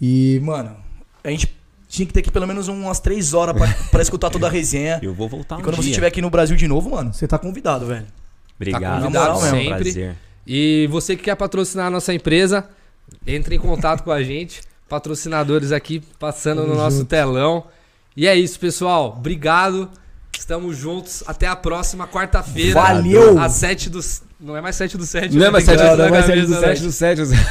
[0.00, 0.76] E, mano,
[1.24, 1.54] a gente
[1.88, 4.98] tinha que ter aqui pelo menos umas três horas pra, pra escutar toda a resenha.
[5.02, 5.90] Eu vou voltar E um quando você dia.
[5.90, 8.06] estiver aqui no Brasil de novo, mano, você tá convidado, velho.
[8.56, 8.82] Obrigado.
[8.82, 9.68] Tá convidado é um sempre.
[9.92, 10.16] prazer.
[10.46, 12.68] E você que quer patrocinar a nossa empresa,
[13.26, 14.62] entre em contato com a gente.
[14.88, 17.66] Patrocinadores aqui passando no nosso telão.
[18.16, 19.14] E é isso, pessoal.
[19.18, 19.90] Obrigado.
[20.36, 21.22] Estamos juntos.
[21.26, 22.72] Até a próxima quarta-feira.
[22.80, 23.38] Valeu!
[23.38, 24.00] Às 7 do.
[24.40, 25.36] Não é mais 7 do 7.
[25.36, 27.42] Não é mais 7 do não é mais 7 do 7 do 7.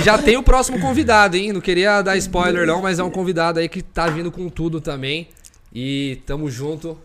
[0.00, 1.52] E já tem o próximo convidado, hein?
[1.52, 4.80] Não queria dar spoiler, não, mas é um convidado aí que tá vindo com tudo
[4.80, 5.28] também.
[5.72, 6.98] E tamo junto.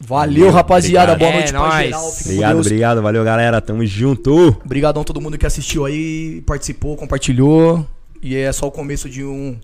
[0.00, 1.12] Valeu, rapaziada.
[1.12, 1.18] Obrigado.
[1.18, 1.84] Boa É noite pra nóis.
[1.86, 2.08] geral.
[2.20, 3.02] Obrigado, obrigado.
[3.02, 3.60] Valeu, galera.
[3.60, 4.56] Tamo junto.
[4.64, 7.86] Obrigadão a todo mundo que assistiu aí, participou, compartilhou.
[8.22, 9.56] E é só o começo de um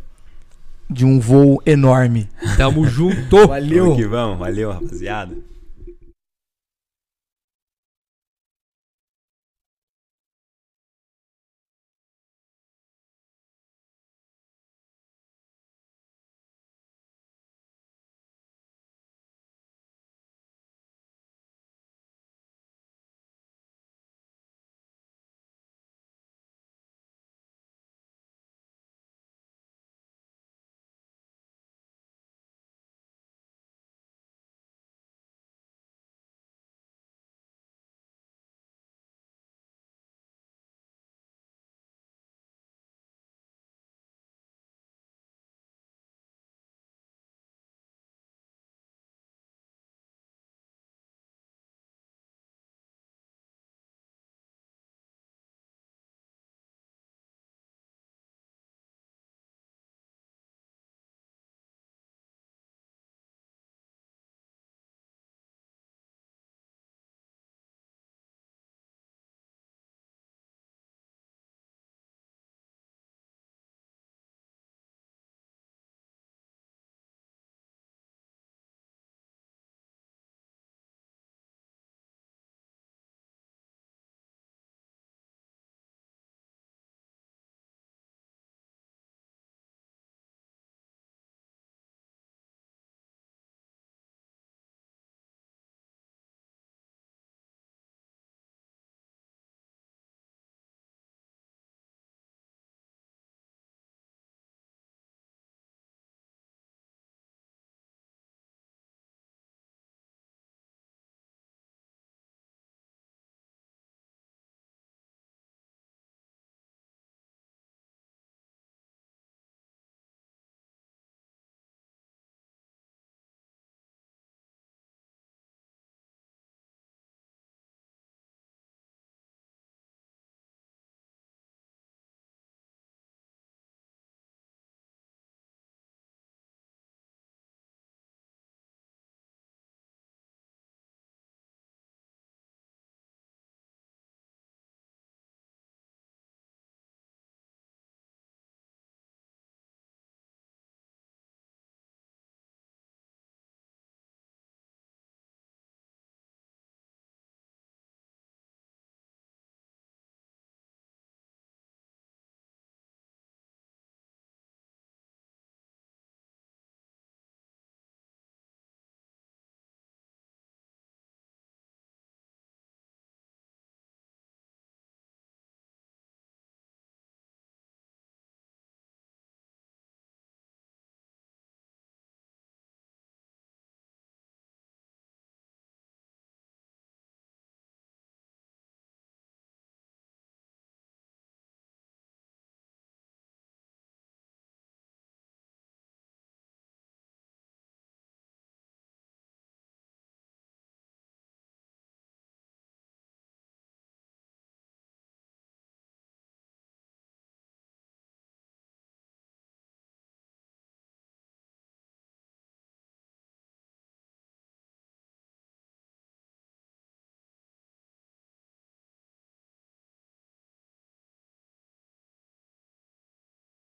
[0.88, 2.28] de um voo enorme.
[2.56, 3.46] Tamo junto.
[3.46, 3.84] Valeu.
[3.84, 4.38] Vamos que vamos.
[4.38, 5.34] Valeu, rapaziada.